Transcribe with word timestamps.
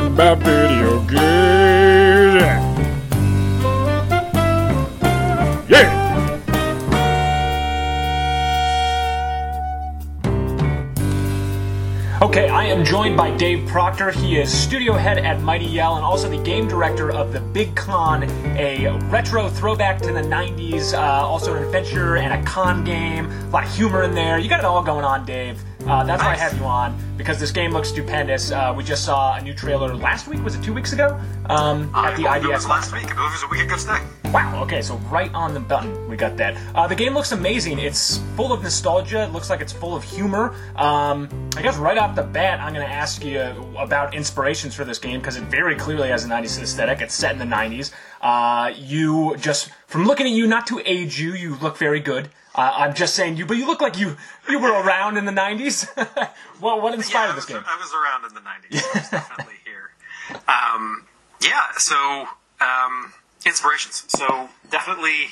talking 0.00 0.14
about 0.14 0.38
video 0.38 1.00
games. 1.00 1.20
Yeah! 5.68 5.98
Okay, 12.22 12.48
I 12.48 12.64
am 12.64 12.84
joined 12.84 13.16
by 13.16 13.34
Dave 13.36 13.66
Proctor. 13.66 14.10
He 14.10 14.38
is 14.38 14.52
studio 14.52 14.92
head 14.92 15.18
at 15.18 15.40
Mighty 15.40 15.64
Yell 15.64 15.96
and 15.96 16.04
also 16.04 16.28
the 16.28 16.42
game 16.42 16.68
director 16.68 17.10
of 17.10 17.32
The 17.32 17.40
Big 17.40 17.74
Con, 17.74 18.24
a 18.58 18.90
retro 19.10 19.48
throwback 19.48 20.00
to 20.02 20.12
the 20.12 20.20
90s, 20.20 20.92
uh, 20.92 20.98
also 20.98 21.54
an 21.54 21.62
adventure 21.64 22.16
and 22.16 22.40
a 22.40 22.46
con 22.46 22.84
game. 22.84 23.30
A 23.30 23.50
lot 23.50 23.64
of 23.64 23.74
humor 23.74 24.02
in 24.02 24.14
there. 24.14 24.38
You 24.38 24.48
got 24.48 24.60
it 24.60 24.66
all 24.66 24.82
going 24.82 25.04
on, 25.04 25.24
Dave. 25.24 25.62
Uh, 25.90 26.04
that's 26.04 26.22
why 26.22 26.34
I 26.34 26.36
have 26.36 26.56
you 26.56 26.62
on, 26.66 26.96
because 27.16 27.40
this 27.40 27.50
game 27.50 27.72
looks 27.72 27.88
stupendous. 27.88 28.52
Uh, 28.52 28.72
we 28.76 28.84
just 28.84 29.04
saw 29.04 29.34
a 29.34 29.42
new 29.42 29.52
trailer 29.52 29.92
last 29.92 30.28
week, 30.28 30.40
was 30.44 30.54
it 30.54 30.62
two 30.62 30.72
weeks 30.72 30.92
ago? 30.92 31.20
Um, 31.46 31.92
at 31.96 32.16
the 32.16 32.28
I 32.28 32.38
believe 32.38 32.52
it 32.52 32.54
was 32.54 32.68
last 32.68 32.92
week. 32.92 33.10
It 33.10 33.16
was 33.16 33.42
a 33.42 33.48
week 33.48 33.62
ago 33.62 33.76
today. 33.76 33.98
Wow, 34.32 34.62
okay, 34.62 34.82
so 34.82 34.94
right 35.10 35.34
on 35.34 35.52
the 35.52 35.58
button, 35.58 36.08
we 36.08 36.16
got 36.16 36.36
that. 36.36 36.56
Uh, 36.76 36.86
the 36.86 36.94
game 36.94 37.12
looks 37.12 37.32
amazing. 37.32 37.80
It's 37.80 38.18
full 38.36 38.52
of 38.52 38.62
nostalgia. 38.62 39.24
It 39.24 39.32
looks 39.32 39.50
like 39.50 39.60
it's 39.60 39.72
full 39.72 39.96
of 39.96 40.04
humor. 40.04 40.54
Um, 40.76 41.28
I 41.56 41.62
guess 41.62 41.76
right 41.76 41.98
off 41.98 42.14
the 42.14 42.22
bat, 42.22 42.60
I'm 42.60 42.72
going 42.72 42.86
to 42.86 42.92
ask 42.92 43.24
you 43.24 43.40
about 43.76 44.14
inspirations 44.14 44.76
for 44.76 44.84
this 44.84 45.00
game 45.00 45.18
because 45.18 45.34
it 45.34 45.42
very 45.44 45.74
clearly 45.74 46.10
has 46.10 46.24
a 46.24 46.28
90s 46.28 46.62
aesthetic. 46.62 47.00
It's 47.00 47.14
set 47.14 47.32
in 47.32 47.40
the 47.40 47.44
90s. 47.44 47.90
Uh, 48.20 48.72
you 48.76 49.36
just, 49.38 49.70
from 49.86 50.06
looking 50.06 50.26
at 50.26 50.32
you, 50.32 50.46
not 50.46 50.66
to 50.66 50.80
age 50.84 51.20
you, 51.20 51.32
you 51.32 51.56
look 51.56 51.76
very 51.76 52.00
good. 52.00 52.28
Uh, 52.54 52.72
I'm 52.76 52.94
just 52.94 53.14
saying 53.14 53.36
you, 53.36 53.46
but 53.46 53.56
you 53.56 53.66
look 53.66 53.80
like 53.80 53.98
you 53.98 54.16
you 54.48 54.58
were 54.58 54.72
around 54.72 55.16
in 55.16 55.24
the 55.24 55.32
90s. 55.32 55.88
what 56.60 56.82
what 56.82 56.94
inspired 56.94 57.28
yeah, 57.28 57.34
this 57.34 57.46
was, 57.46 57.54
game? 57.54 57.64
I 57.64 57.76
was 57.76 57.92
around 57.94 58.28
in 58.28 58.34
the 58.34 58.40
90s. 58.40 58.94
I 58.94 58.98
was 58.98 59.10
definitely 59.10 59.54
here. 59.64 59.90
Um, 60.48 61.06
yeah, 61.40 61.70
so 61.78 62.26
um, 62.60 63.12
inspirations. 63.46 64.04
So 64.08 64.48
definitely, 64.70 65.28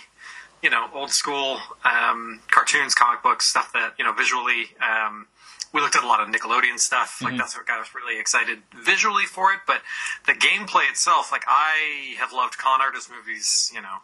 you 0.62 0.70
know, 0.70 0.86
old 0.94 1.10
school 1.10 1.58
um, 1.84 2.40
cartoons, 2.50 2.94
comic 2.94 3.22
books, 3.22 3.46
stuff 3.46 3.72
that, 3.72 3.94
you 3.98 4.04
know, 4.04 4.12
visually. 4.12 4.68
Um, 4.80 5.26
we 5.72 5.80
looked 5.80 5.96
at 5.96 6.04
a 6.04 6.06
lot 6.06 6.20
of 6.20 6.28
Nickelodeon 6.28 6.78
stuff. 6.78 7.20
Like, 7.22 7.36
that's 7.36 7.56
what 7.56 7.66
got 7.66 7.80
us 7.80 7.88
really 7.94 8.18
excited 8.18 8.58
visually 8.74 9.24
for 9.24 9.52
it. 9.52 9.60
But 9.66 9.82
the 10.26 10.32
gameplay 10.32 10.88
itself, 10.90 11.30
like, 11.32 11.44
I 11.46 12.14
have 12.18 12.32
loved 12.32 12.56
con 12.58 12.80
artist 12.80 13.10
movies, 13.10 13.70
you 13.74 13.80
know, 13.82 13.98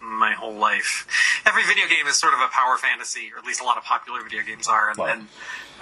my 0.00 0.32
whole 0.32 0.54
life. 0.54 1.06
Every 1.46 1.62
video 1.64 1.86
game 1.86 2.06
is 2.06 2.16
sort 2.18 2.34
of 2.34 2.40
a 2.40 2.48
power 2.48 2.76
fantasy, 2.76 3.30
or 3.34 3.38
at 3.38 3.44
least 3.44 3.60
a 3.60 3.64
lot 3.64 3.76
of 3.76 3.84
popular 3.84 4.22
video 4.22 4.42
games 4.42 4.66
are, 4.68 4.88
and, 4.90 4.98
Wow. 4.98 5.06
and 5.06 5.20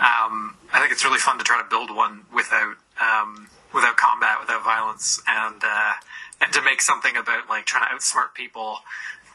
um, 0.01 0.56
I 0.73 0.81
think 0.81 0.92
it's 0.92 1.05
really 1.05 1.19
fun 1.19 1.39
to 1.39 1.45
try 1.45 1.61
to 1.62 1.69
build 1.69 1.95
one 1.95 2.25
without 2.34 2.77
um, 3.01 3.48
without 3.73 3.97
combat, 3.97 4.41
without 4.41 4.62
violence, 4.64 5.23
and 5.27 5.62
uh, 5.64 5.92
and 6.41 6.53
to 6.53 6.61
make 6.62 6.83
something 6.83 7.17
about 7.17 7.48
like 7.48 7.64
trying 7.67 7.89
to 7.89 7.95
outsmart 7.95 8.34
people 8.34 8.78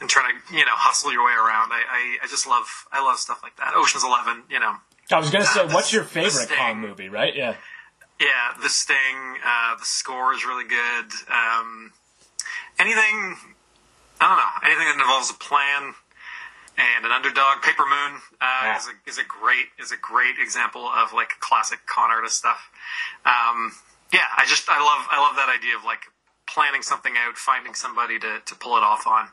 and 0.02 0.10
trying 0.10 0.36
to 0.36 0.54
you 0.54 0.66
know 0.66 0.74
hustle 0.76 1.12
your 1.12 1.26
way 1.26 1.34
around. 1.34 1.72
I, 1.72 1.82
I, 1.90 2.18
I 2.24 2.28
just 2.28 2.46
love 2.48 2.86
I 2.92 3.02
love 3.04 3.18
stuff 3.18 3.42
like 3.42 3.56
that. 3.58 3.74
Ocean's 3.76 4.04
Eleven, 4.04 4.44
you 4.50 4.60
know, 4.60 4.76
I 5.12 5.20
was 5.20 5.30
going 5.30 5.44
to 5.44 5.50
say, 5.50 5.68
the- 5.68 5.74
what's 5.74 5.94
your 5.94 6.04
favorite. 6.04 6.50
Kong 6.50 6.80
movie, 6.80 7.10
right? 7.10 7.36
Yeah. 7.36 7.56
yeah, 8.20 8.54
the 8.62 8.70
Sting, 8.70 9.38
uh, 9.46 9.76
the 9.78 9.86
score 9.86 10.34
is 10.34 10.46
really 10.46 10.68
good. 10.68 11.06
Um, 11.30 11.92
anything, 12.80 13.38
I 14.20 14.28
don't 14.28 14.38
know, 14.38 14.68
anything 14.70 14.86
that 14.88 14.98
involves 15.00 15.30
a 15.30 15.36
plan 15.36 15.94
and 16.78 17.06
an 17.06 17.12
underdog. 17.12 17.62
Paper 17.62 17.84
Moon 17.86 18.20
uh, 18.42 18.46
Yeah. 18.64 18.78
is, 18.78 18.88
a, 18.88 19.10
is 19.10 19.18
a 19.18 19.24
great 19.24 19.68
is 19.80 19.92
a 19.92 19.98
great 19.98 20.36
example 20.42 20.86
of 20.88 21.14
like 21.14 21.30
classic 21.40 21.80
con 21.86 22.10
artist 22.12 22.38
stuff. 22.38 22.70
Um, 23.26 23.72
yeah, 24.12 24.26
I 24.38 24.46
just 24.46 24.68
I 24.70 24.80
love 24.80 25.08
I 25.10 25.20
love 25.22 25.36
that 25.38 25.50
idea 25.50 25.78
of 25.78 25.86
like 25.86 26.02
planning 26.48 26.82
something 26.84 27.14
out, 27.26 27.38
finding 27.38 27.74
somebody 27.74 28.20
to, 28.20 28.40
to 28.46 28.56
pull 28.56 28.78
it 28.78 28.84
off 28.84 29.08
on. 29.08 29.28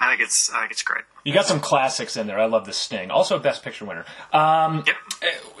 I 0.00 0.08
think 0.10 0.20
it's 0.20 0.52
I 0.52 0.60
think 0.60 0.72
it's 0.72 0.82
great. 0.82 1.04
You 1.24 1.32
got 1.32 1.46
some 1.46 1.60
classics 1.60 2.16
in 2.16 2.26
there. 2.26 2.38
I 2.40 2.46
love 2.46 2.66
the 2.66 2.72
Sting. 2.72 3.10
Also, 3.10 3.38
Best 3.38 3.62
Picture 3.62 3.84
winner. 3.84 4.04
Um, 4.32 4.82
Yep. 4.86 4.96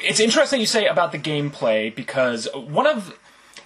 It's 0.00 0.20
interesting 0.20 0.60
you 0.60 0.66
say 0.66 0.86
about 0.86 1.12
the 1.12 1.18
gameplay 1.18 1.94
because 1.94 2.48
one 2.54 2.86
of 2.86 3.18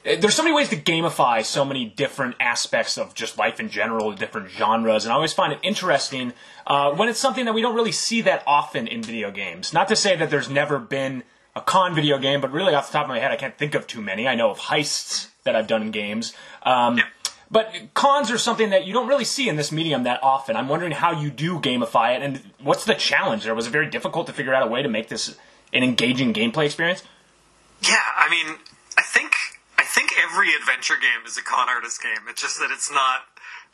there's 0.05 0.35
so 0.35 0.43
many 0.43 0.55
ways 0.55 0.69
to 0.71 0.77
gamify 0.77 1.45
so 1.45 1.65
many 1.65 1.85
different 1.85 2.35
aspects 2.41 2.99
of 2.99 3.15
just 3.15 3.39
life 3.39 3.61
in 3.61 3.69
general, 3.69 4.13
different 4.13 4.51
genres, 4.51 5.05
and 5.05 5.13
I 5.13 5.15
always 5.15 5.33
find 5.33 5.53
it 5.53 5.61
interesting 5.63 6.33
uh, 6.67 6.93
when 6.93 7.09
it's 7.09 7.21
something 7.21 7.45
that 7.45 7.55
we 7.55 7.63
don't 7.63 7.77
really 7.77 7.93
see 7.93 8.21
that 8.23 8.43
often 8.47 8.89
in 8.89 9.03
video 9.03 9.31
games. 9.31 9.73
Not 9.73 9.89
to 9.89 9.97
say 9.97 10.17
that 10.17 10.31
there's 10.31 10.51
never 10.51 10.79
been 10.79 11.23
a 11.55 11.61
con 11.61 11.95
video 11.95 12.19
game, 12.19 12.41
but 12.41 12.51
really 12.51 12.75
off 12.75 12.91
the 12.91 12.95
top 12.95 13.05
of 13.05 13.09
my 13.09 13.21
head, 13.21 13.31
I 13.31 13.37
can't 13.37 13.57
think 13.57 13.75
of 13.75 13.87
too 13.87 14.01
many. 14.01 14.27
I 14.27 14.35
know 14.35 14.51
of 14.51 14.59
heists 14.59 15.29
that 15.45 15.55
I've 15.55 15.67
done 15.67 15.83
in 15.83 15.91
games. 15.91 16.35
Um, 16.63 17.01
but 17.51 17.75
cons 17.93 18.31
are 18.31 18.39
something 18.39 18.71
that 18.71 18.87
you 18.87 18.95
don't 18.95 19.07
really 19.07 19.27
see 19.27 19.49
in 19.49 19.57
this 19.57 19.71
medium 19.71 20.05
that 20.05 20.23
often. 20.23 20.57
I'm 20.57 20.69
wondering 20.69 20.93
how 20.93 21.13
you 21.13 21.31
do 21.31 21.61
gamify 21.61 22.17
it, 22.17 22.23
and 22.23 22.41
what's 22.61 22.87
the 22.87 22.95
challenge 22.95 23.45
there? 23.45 23.55
Was 23.55 23.67
it 23.67 23.71
very 23.71 23.89
difficult 23.91 24.27
to 24.29 24.33
figure 24.33 24.55
out 24.55 24.67
a 24.67 24.71
way 24.71 24.83
to 24.83 24.89
make 24.89 25.09
this 25.09 25.37
an 25.73 25.83
engaging 25.83 26.33
gameplay 26.33 26.67
experience? 26.67 27.03
Yeah, 27.83 28.03
I 28.17 28.29
mean, 28.31 28.59
I 28.97 29.03
think 29.03 29.33
I 29.79 29.85
think 29.85 30.13
every 30.23 30.55
adventure 30.55 30.95
game 30.95 31.27
is 31.27 31.37
a 31.37 31.43
con 31.43 31.69
artist 31.69 32.03
game. 32.03 32.29
It's 32.29 32.41
just 32.41 32.59
that 32.61 32.71
it's 32.71 32.91
not 32.91 33.23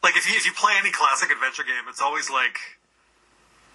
like 0.03 0.17
if 0.17 0.29
you 0.29 0.37
if 0.37 0.47
you 0.47 0.53
play 0.53 0.73
any 0.79 0.91
classic 0.91 1.31
adventure 1.31 1.65
game, 1.65 1.85
it's 1.89 2.01
always 2.01 2.31
like, 2.31 2.59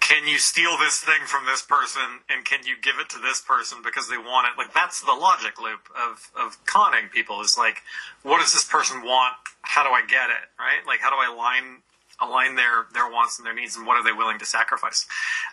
can 0.00 0.26
you 0.26 0.38
steal 0.38 0.76
this 0.78 0.98
thing 0.98 1.26
from 1.26 1.46
this 1.46 1.62
person 1.62 2.24
and 2.28 2.44
can 2.44 2.60
you 2.66 2.74
give 2.80 2.96
it 2.98 3.08
to 3.10 3.18
this 3.18 3.40
person 3.40 3.78
because 3.84 4.08
they 4.08 4.18
want 4.18 4.48
it? 4.48 4.58
Like 4.58 4.72
that's 4.72 5.00
the 5.00 5.12
logic 5.12 5.60
loop 5.60 5.88
of 5.94 6.30
of 6.34 6.64
conning 6.66 7.08
people. 7.08 7.40
Is 7.40 7.58
like, 7.58 7.82
what 8.22 8.40
does 8.40 8.52
this 8.52 8.64
person 8.64 9.02
want? 9.02 9.34
How 9.62 9.82
do 9.84 9.90
I 9.90 10.02
get 10.02 10.30
it? 10.30 10.48
Right? 10.58 10.84
Like, 10.86 11.00
how 11.00 11.10
do 11.10 11.16
I 11.16 11.32
align 11.32 11.82
align 12.20 12.56
their 12.56 12.86
their 12.92 13.08
wants 13.08 13.38
and 13.38 13.46
their 13.46 13.54
needs 13.54 13.76
and 13.76 13.86
what 13.86 13.96
are 13.96 14.04
they 14.04 14.12
willing 14.12 14.38
to 14.38 14.46
sacrifice? 14.46 15.06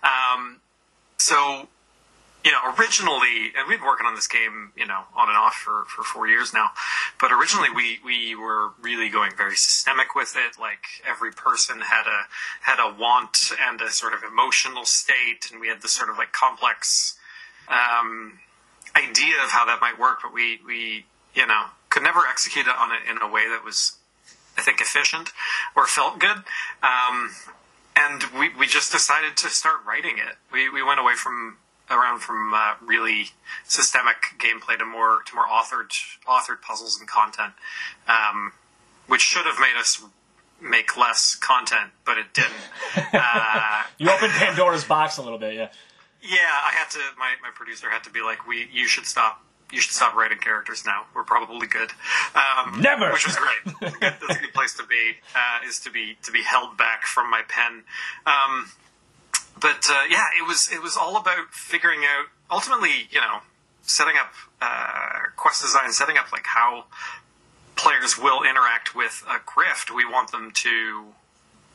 Um, 0.04 0.62
so 1.18 1.68
you 2.44 2.52
know, 2.52 2.74
originally, 2.78 3.54
and 3.56 3.68
we've 3.68 3.78
been 3.78 3.88
working 3.88 4.08
on 4.08 4.16
this 4.16 4.28
game, 4.28 4.72
you 4.76 4.86
know, 4.86 5.04
on 5.16 5.30
and 5.30 5.38
off 5.38 5.56
for, 5.56 5.86
for 5.86 6.04
four 6.04 6.28
years 6.28 6.54
now. 6.54 6.72
But 7.20 7.32
originally, 7.32 7.70
we, 7.70 8.00
we 8.04 8.36
were 8.36 8.72
really 8.82 9.10
going 9.10 9.32
very 9.38 9.56
systemic 9.56 10.16
with 10.16 10.36
it. 10.36 10.60
Like 10.60 10.86
every 11.08 11.32
person 11.32 11.82
had 11.82 12.08
a 12.08 12.26
had 12.62 12.80
a 12.80 12.94
want 13.00 13.52
and 13.62 13.80
a 13.82 13.92
sort 13.92 14.14
of 14.14 14.24
emotional 14.24 14.86
state, 14.86 15.50
and 15.52 15.62
we 15.62 15.68
had 15.68 15.82
this 15.82 15.94
sort 15.94 16.10
of 16.10 16.18
like 16.18 16.32
complex 16.32 17.18
um, 17.68 18.40
idea 18.96 19.36
of 19.44 19.52
how 19.52 19.66
that 19.66 19.80
might 19.80 20.00
work. 20.00 20.20
But 20.24 20.34
we 20.34 20.60
we 20.66 21.06
you 21.36 21.46
know 21.46 21.66
could 21.92 22.04
never 22.04 22.22
execute 22.28 22.66
it 22.66 22.76
on 22.76 22.92
it 22.92 23.02
in 23.10 23.22
a 23.22 23.32
way 23.32 23.48
that 23.50 23.64
was, 23.64 23.98
I 24.58 24.62
think, 24.62 24.82
efficient 24.82 25.30
or 25.76 25.86
felt 25.86 26.18
good. 26.18 26.38
Um, 26.82 27.30
and 27.96 28.24
we, 28.40 28.50
we 28.58 28.66
just 28.66 28.92
decided 28.92 29.36
to 29.38 29.50
start 29.50 29.78
writing 29.86 30.18
it. 30.18 30.38
We, 30.52 30.70
we 30.70 30.82
went 30.82 31.00
away 31.00 31.16
from 31.16 31.58
around 31.92 32.20
from 32.20 32.54
uh, 32.54 32.74
really 32.86 33.26
systemic 33.66 34.16
gameplay 34.40 34.78
to 34.78 34.86
more 34.86 35.22
to 35.28 35.36
more 35.36 35.46
authored 35.46 35.92
authored 36.28 36.62
puzzles 36.62 37.00
and 37.00 37.08
content, 37.08 37.54
um, 38.08 38.54
which 39.08 39.22
should 39.22 39.46
have 39.46 39.60
made 39.60 39.80
us 39.80 40.02
make 40.62 40.96
less 40.98 41.36
content, 41.36 41.92
but 42.06 42.18
it 42.18 42.34
didn't. 42.34 42.52
Uh, 43.14 43.84
You 43.98 44.10
opened 44.10 44.32
Pandora's 44.34 44.84
box 44.84 45.18
a 45.18 45.22
little 45.22 45.38
bit, 45.40 45.54
yeah. 45.56 45.70
yeah, 46.22 46.38
I 46.66 46.72
had 46.74 46.90
to. 46.92 47.00
My, 47.18 47.34
my 47.42 47.50
producer 47.54 47.90
had 47.90 48.04
to 48.06 48.10
be 48.10 48.22
like, 48.22 48.48
"We 48.48 48.68
you 48.72 48.88
should 48.88 49.06
stop." 49.06 49.44
You 49.72 49.80
should 49.80 49.94
stop 49.94 50.16
writing 50.16 50.38
characters 50.40 50.84
now. 50.86 51.06
We're 51.16 51.24
probably 51.24 51.66
good. 51.66 51.92
Um, 52.36 52.82
Never! 52.82 53.10
which 53.14 53.26
was 53.26 53.38
great. 53.38 53.76
That's 54.02 54.22
a 54.22 54.40
good 54.42 54.54
place 54.54 54.74
to 54.74 54.84
be. 54.86 55.16
Uh, 55.34 55.66
is 55.66 55.80
to 55.82 55.90
be 55.90 56.18
to 56.24 56.32
be 56.34 56.44
held 56.44 56.76
back 56.78 57.04
from 57.04 57.32
my 57.32 57.42
pen. 57.48 57.84
Um, 58.26 58.70
but 59.62 59.86
uh, 59.90 60.04
yeah, 60.10 60.26
it 60.38 60.48
was 60.48 60.70
it 60.72 60.82
was 60.82 60.98
all 60.98 61.18
about 61.18 61.52
figuring 61.52 62.00
out 62.00 62.26
ultimately, 62.50 63.08
you 63.12 63.22
know, 63.22 63.40
setting 63.84 64.16
up 64.20 64.34
uh, 64.62 65.30
quest 65.38 65.62
design, 65.62 65.92
setting 65.94 66.18
up 66.18 66.32
like 66.32 66.46
how 66.46 66.86
players 67.76 68.18
will 68.18 68.44
interact 68.44 68.96
with 68.96 69.24
a 69.28 69.40
grift. 69.40 69.96
We 69.96 70.06
want 70.06 70.32
them 70.32 70.52
to 70.52 71.14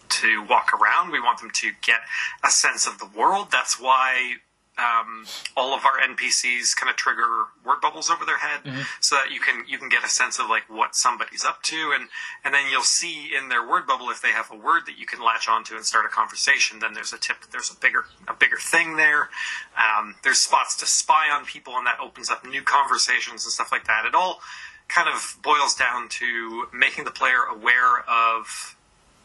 to 0.09 0.43
walk 0.45 0.73
around. 0.73 1.11
We 1.11 1.21
want 1.21 1.41
them 1.41 1.51
to 1.51 1.73
get 1.83 2.01
a 2.45 2.51
sense 2.51 2.87
of 2.87 2.99
the 2.99 3.07
world. 3.07 3.49
That's 3.51 3.81
why 3.81 4.35
um, 4.79 5.25
all 5.57 5.73
of 5.75 5.85
our 5.85 5.99
NPCs 5.99 6.77
kind 6.77 6.91
of 6.91 6.97
trigger 6.97 7.23
word 7.65 7.81
bubbles 7.81 8.11
over 8.11 8.25
their 8.25 8.39
head, 8.39 8.61
so 9.01 9.17
that 9.17 9.31
you 9.31 9.41
can 9.41 9.65
you 9.67 9.79
can 9.79 9.89
get 9.89 10.05
a 10.05 10.09
sense 10.09 10.39
of 10.39 10.49
like 10.49 10.65
what 10.69 10.95
somebody's 10.95 11.45
up 11.45 11.63
to, 11.65 11.93
and 11.95 12.09
and 12.45 12.53
then 12.53 12.71
you'll 12.71 12.83
see 12.83 13.31
in 13.37 13.49
their 13.49 13.67
word 13.67 13.87
bubble 13.87 14.11
if 14.11 14.21
they 14.21 14.33
have 14.33 14.51
a 14.51 14.57
word 14.57 14.83
that 14.87 14.99
you 14.99 15.07
can 15.07 15.21
latch 15.25 15.49
onto 15.49 15.75
and 15.75 15.85
start 15.85 16.05
a 16.05 16.09
conversation. 16.09 16.79
Then 16.81 16.95
there's 16.95 17.13
a 17.13 17.19
tip 17.19 17.41
that 17.41 17.53
there's 17.53 17.71
a 17.71 17.77
bigger 17.77 18.05
a 18.29 18.35
bigger 18.35 18.59
thing 18.59 18.97
there. 18.97 19.31
Um, 19.77 20.17
there's 20.23 20.39
spots 20.39 20.77
to 20.77 20.87
spy 20.87 21.29
on 21.33 21.45
people, 21.47 21.75
and 21.77 21.87
that 21.87 21.99
opens 22.01 22.31
up 22.31 22.47
new 22.47 22.63
conversations 22.63 23.45
and 23.45 23.53
stuff 23.53 23.73
like 23.73 23.87
that. 23.87 24.05
It 24.07 24.15
all 24.15 24.41
kind 24.89 25.09
of 25.09 25.39
boils 25.43 25.75
down 25.75 26.09
to 26.09 26.67
making 26.73 27.05
the 27.05 27.11
player 27.11 27.43
aware 27.51 28.01
of 28.09 28.76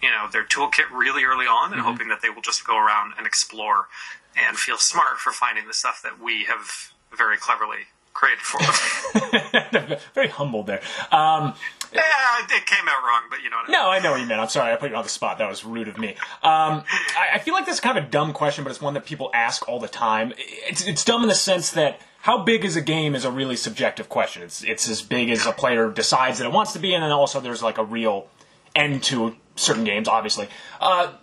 you 0.01 0.09
know 0.09 0.27
their 0.31 0.43
toolkit 0.43 0.89
really 0.91 1.23
early 1.23 1.45
on 1.45 1.73
and 1.73 1.81
hoping 1.81 2.09
that 2.09 2.21
they 2.21 2.29
will 2.29 2.41
just 2.41 2.65
go 2.65 2.77
around 2.77 3.13
and 3.17 3.27
explore 3.27 3.87
and 4.35 4.57
feel 4.57 4.77
smart 4.77 5.17
for 5.17 5.31
finding 5.31 5.67
the 5.67 5.73
stuff 5.73 6.01
that 6.03 6.19
we 6.19 6.45
have 6.45 6.91
very 7.15 7.37
cleverly 7.37 7.87
created 8.13 8.39
for 8.39 8.59
them. 8.59 9.97
Very 10.13 10.27
humble 10.27 10.63
there. 10.63 10.81
Um, 11.11 11.53
Yeah, 11.93 12.01
it 12.41 12.65
came 12.65 12.87
out 12.87 13.03
wrong, 13.03 13.23
but 13.29 13.41
you 13.43 13.49
know 13.49 13.57
what 13.57 13.65
I 13.67 13.71
mean. 13.71 13.79
No, 13.79 13.89
I 13.89 13.99
know 13.99 14.11
what 14.11 14.21
you 14.21 14.27
meant. 14.27 14.39
I'm 14.39 14.49
sorry, 14.49 14.71
I 14.71 14.75
put 14.77 14.91
you 14.91 14.95
on 14.95 15.03
the 15.03 15.09
spot. 15.09 15.37
That 15.39 15.49
was 15.49 15.65
rude 15.65 15.87
of 15.87 15.97
me. 15.97 16.11
Um, 16.41 16.83
I, 17.17 17.31
I 17.33 17.39
feel 17.39 17.53
like 17.53 17.65
this 17.65 17.75
is 17.75 17.79
kind 17.81 17.97
of 17.97 18.05
a 18.05 18.07
dumb 18.07 18.31
question, 18.31 18.63
but 18.63 18.69
it's 18.69 18.81
one 18.81 18.93
that 18.93 19.05
people 19.05 19.29
ask 19.33 19.67
all 19.67 19.79
the 19.79 19.89
time. 19.89 20.33
It's, 20.37 20.85
it's 20.85 21.03
dumb 21.03 21.21
in 21.21 21.27
the 21.27 21.35
sense 21.35 21.71
that 21.71 21.99
how 22.21 22.43
big 22.43 22.63
is 22.63 22.75
a 22.75 22.81
game 22.81 23.15
is 23.15 23.25
a 23.25 23.31
really 23.31 23.55
subjective 23.57 24.07
question. 24.07 24.43
It's 24.43 24.63
it's 24.63 24.87
as 24.87 25.01
big 25.01 25.29
as 25.29 25.45
a 25.45 25.51
player 25.51 25.89
decides 25.89 26.37
that 26.37 26.45
it 26.45 26.53
wants 26.53 26.73
to 26.73 26.79
be, 26.79 26.93
and 26.93 27.03
then 27.03 27.11
also 27.11 27.39
there's 27.39 27.63
like 27.63 27.77
a 27.77 27.83
real 27.83 28.27
end 28.75 29.03
to 29.03 29.35
certain 29.55 29.83
games, 29.83 30.07
obviously. 30.07 30.47
Uh, 30.79 31.13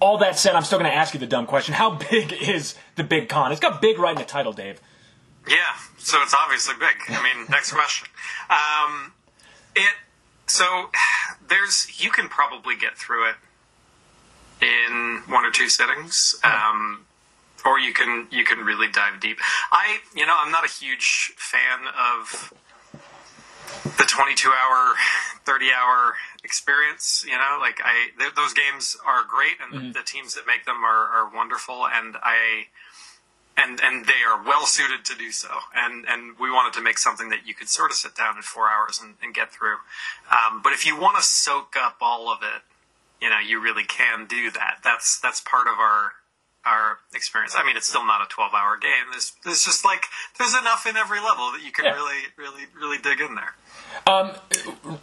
all 0.00 0.18
that 0.18 0.38
said, 0.38 0.54
I'm 0.54 0.64
still 0.64 0.78
going 0.78 0.90
to 0.90 0.96
ask 0.96 1.14
you 1.14 1.20
the 1.20 1.26
dumb 1.26 1.46
question: 1.46 1.74
How 1.74 1.90
big 1.94 2.32
is 2.40 2.74
the 2.96 3.04
big 3.04 3.28
con? 3.28 3.52
It's 3.52 3.60
got 3.60 3.80
big 3.80 3.98
right 3.98 4.12
in 4.12 4.18
the 4.18 4.24
title, 4.24 4.52
Dave. 4.52 4.80
Yeah, 5.48 5.56
so 5.98 6.18
it's 6.22 6.34
obviously 6.34 6.74
big. 6.78 6.96
I 7.08 7.22
mean, 7.22 7.46
next 7.50 7.72
question. 7.72 8.08
Um, 8.50 9.12
it 9.74 9.94
so 10.46 10.90
there's 11.48 12.02
you 12.02 12.10
can 12.10 12.28
probably 12.28 12.76
get 12.76 12.96
through 12.96 13.30
it 13.30 13.36
in 14.60 15.22
one 15.28 15.44
or 15.44 15.50
two 15.50 15.68
sittings. 15.68 16.36
Um, 16.42 17.06
or 17.64 17.78
you 17.78 17.92
can 17.92 18.28
you 18.30 18.44
can 18.44 18.58
really 18.60 18.88
dive 18.88 19.20
deep. 19.20 19.38
I 19.72 19.98
you 20.14 20.24
know 20.24 20.36
I'm 20.38 20.52
not 20.52 20.64
a 20.64 20.68
huge 20.68 21.32
fan 21.36 21.88
of 21.88 22.52
22 24.16 24.48
hour, 24.48 24.94
30 25.44 25.66
hour 25.76 26.14
experience. 26.42 27.24
You 27.28 27.36
know, 27.36 27.58
like 27.60 27.80
I 27.84 28.08
th- 28.18 28.34
those 28.34 28.54
games 28.54 28.96
are 29.06 29.22
great, 29.28 29.60
and 29.60 29.94
the 29.94 30.02
teams 30.02 30.34
that 30.34 30.46
make 30.46 30.64
them 30.64 30.82
are, 30.84 31.08
are 31.08 31.28
wonderful, 31.34 31.86
and 31.86 32.16
I 32.22 32.68
and 33.58 33.78
and 33.82 34.06
they 34.06 34.24
are 34.26 34.42
well 34.42 34.64
suited 34.64 35.04
to 35.04 35.14
do 35.14 35.32
so. 35.32 35.50
And 35.74 36.06
and 36.08 36.38
we 36.38 36.50
wanted 36.50 36.72
to 36.78 36.82
make 36.82 36.96
something 36.96 37.28
that 37.28 37.46
you 37.46 37.52
could 37.52 37.68
sort 37.68 37.90
of 37.90 37.98
sit 37.98 38.14
down 38.16 38.36
in 38.36 38.42
four 38.42 38.70
hours 38.70 39.00
and, 39.02 39.14
and 39.22 39.34
get 39.34 39.52
through. 39.52 39.76
Um, 40.30 40.62
but 40.62 40.72
if 40.72 40.86
you 40.86 40.98
want 40.98 41.18
to 41.18 41.22
soak 41.22 41.74
up 41.76 41.98
all 42.00 42.32
of 42.32 42.38
it, 42.42 42.62
you 43.20 43.28
know, 43.28 43.38
you 43.38 43.60
really 43.60 43.84
can 43.84 44.26
do 44.26 44.50
that. 44.50 44.78
That's 44.82 45.20
that's 45.20 45.42
part 45.42 45.66
of 45.66 45.78
our 45.78 46.12
our 46.66 46.98
experience. 47.14 47.54
I 47.56 47.64
mean, 47.64 47.76
it's 47.76 47.86
still 47.86 48.04
not 48.04 48.20
a 48.22 48.26
twelve 48.28 48.52
hour 48.54 48.76
game. 48.76 49.06
There's 49.12 49.32
there's 49.44 49.64
just 49.64 49.84
like 49.84 50.04
there's 50.38 50.54
enough 50.54 50.86
in 50.86 50.96
every 50.96 51.20
level 51.20 51.52
that 51.52 51.62
you 51.64 51.72
can 51.72 51.84
Yeah. 51.86 51.94
really 51.94 52.22
really 52.36 52.64
really 52.78 52.98
dig 52.98 53.20
in 53.20 53.34
there. 53.36 53.54
Um, 54.06 54.32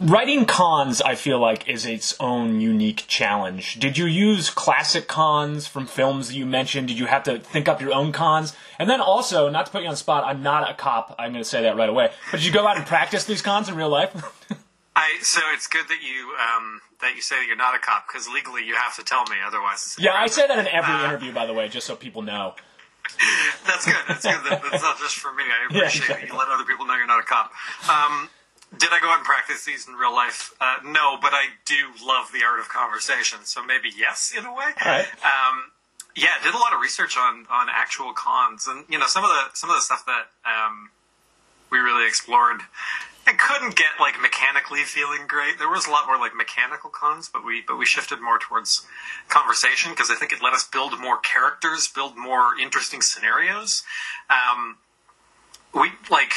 writing 0.00 0.46
cons, 0.46 1.02
I 1.02 1.14
feel 1.16 1.38
like, 1.40 1.68
is 1.68 1.84
its 1.84 2.14
own 2.20 2.60
unique 2.60 3.04
challenge. 3.08 3.80
Did 3.80 3.98
you 3.98 4.06
use 4.06 4.50
classic 4.50 5.08
cons 5.08 5.66
from 5.66 5.86
films 5.86 6.28
that 6.28 6.34
you 6.34 6.46
mentioned? 6.46 6.88
Did 6.88 6.98
you 6.98 7.06
have 7.06 7.24
to 7.24 7.38
think 7.40 7.68
up 7.68 7.80
your 7.80 7.92
own 7.92 8.12
cons? 8.12 8.54
And 8.78 8.88
then 8.88 9.00
also, 9.00 9.48
not 9.48 9.66
to 9.66 9.72
put 9.72 9.80
you 9.82 9.88
on 9.88 9.94
the 9.94 9.96
spot, 9.98 10.24
I'm 10.24 10.42
not 10.42 10.70
a 10.70 10.74
cop. 10.74 11.14
I'm 11.18 11.32
going 11.32 11.42
to 11.42 11.48
say 11.48 11.62
that 11.62 11.76
right 11.76 11.88
away. 11.88 12.10
But 12.30 12.38
did 12.38 12.46
you 12.46 12.52
go 12.52 12.66
out 12.68 12.76
and 12.76 12.86
practice 12.86 13.24
these 13.24 13.42
cons 13.42 13.68
in 13.68 13.74
real 13.74 13.88
life? 13.88 14.12
I 15.04 15.18
so 15.22 15.40
it's 15.54 15.66
good 15.66 15.86
that 15.88 16.02
you 16.02 16.34
um, 16.40 16.80
that 17.00 17.14
you 17.16 17.22
say 17.22 17.36
that 17.36 17.46
you're 17.46 17.56
not 17.56 17.74
a 17.74 17.78
cop 17.78 18.06
because 18.08 18.28
legally 18.28 18.64
you 18.64 18.74
have 18.74 18.94
to 18.96 19.04
tell 19.04 19.24
me 19.24 19.36
otherwise. 19.46 19.80
It's 19.86 19.98
yeah, 19.98 20.12
I 20.14 20.26
say 20.26 20.46
that 20.46 20.58
in 20.58 20.68
every 20.68 20.92
Uh, 20.94 21.04
interview, 21.08 21.32
by 21.32 21.46
the 21.46 21.52
way, 21.52 21.68
just 21.68 21.86
so 21.86 21.94
people 21.96 22.22
know. 22.22 22.54
That's 23.66 23.84
good. 23.84 23.96
That's 24.08 24.24
good. 24.24 24.40
That, 24.48 24.62
that's 24.70 24.82
not 24.82 24.98
just 24.98 25.16
for 25.16 25.32
me. 25.32 25.44
I 25.44 25.68
Yeah, 25.70 25.78
appreciate 25.86 26.08
that 26.08 26.26
you 26.26 26.36
let 26.36 26.48
other 26.48 26.64
people 26.64 26.86
know 26.86 26.96
you're 26.96 27.06
not 27.06 27.20
a 27.20 27.28
cop. 27.34 27.52
Um, 27.88 28.30
did 28.78 28.88
I 28.92 28.98
go 29.00 29.08
out 29.08 29.18
and 29.18 29.24
practice 29.24 29.64
these 29.64 29.86
in 29.86 29.94
real 29.94 30.12
life? 30.14 30.52
Uh, 30.60 30.78
no, 30.84 31.16
but 31.20 31.32
I 31.34 31.46
do 31.64 31.92
love 32.04 32.32
the 32.32 32.42
art 32.44 32.58
of 32.60 32.68
conversation, 32.68 33.38
so 33.44 33.62
maybe 33.64 33.90
yes 33.96 34.32
in 34.38 34.44
a 34.46 34.52
way. 34.54 34.70
Right. 34.84 35.06
Um, 35.22 35.70
yeah, 36.16 36.30
did 36.42 36.54
a 36.54 36.58
lot 36.58 36.72
of 36.72 36.80
research 36.80 37.16
on 37.16 37.46
on 37.50 37.68
actual 37.70 38.12
cons, 38.14 38.66
and 38.66 38.84
you 38.88 38.98
know 38.98 39.06
some 39.06 39.22
of 39.24 39.30
the 39.30 39.42
some 39.52 39.68
of 39.70 39.76
the 39.76 39.82
stuff 39.82 40.04
that 40.06 40.26
um, 40.48 40.90
we 41.70 41.78
really 41.78 42.06
explored. 42.06 42.60
I 43.26 43.32
couldn't 43.32 43.76
get 43.76 43.98
like 43.98 44.20
mechanically 44.20 44.80
feeling 44.80 45.26
great. 45.26 45.58
There 45.58 45.68
was 45.68 45.86
a 45.86 45.90
lot 45.90 46.06
more 46.06 46.18
like 46.18 46.34
mechanical 46.34 46.90
cons, 46.90 47.30
but 47.32 47.44
we 47.44 47.62
but 47.66 47.78
we 47.78 47.86
shifted 47.86 48.20
more 48.20 48.38
towards 48.38 48.86
conversation 49.28 49.92
because 49.92 50.10
I 50.10 50.14
think 50.14 50.32
it 50.32 50.40
let 50.42 50.52
us 50.52 50.64
build 50.64 50.98
more 51.00 51.18
characters, 51.18 51.88
build 51.88 52.16
more 52.16 52.58
interesting 52.60 53.00
scenarios. 53.00 53.82
Um, 54.28 54.76
we 55.72 55.90
like 56.10 56.32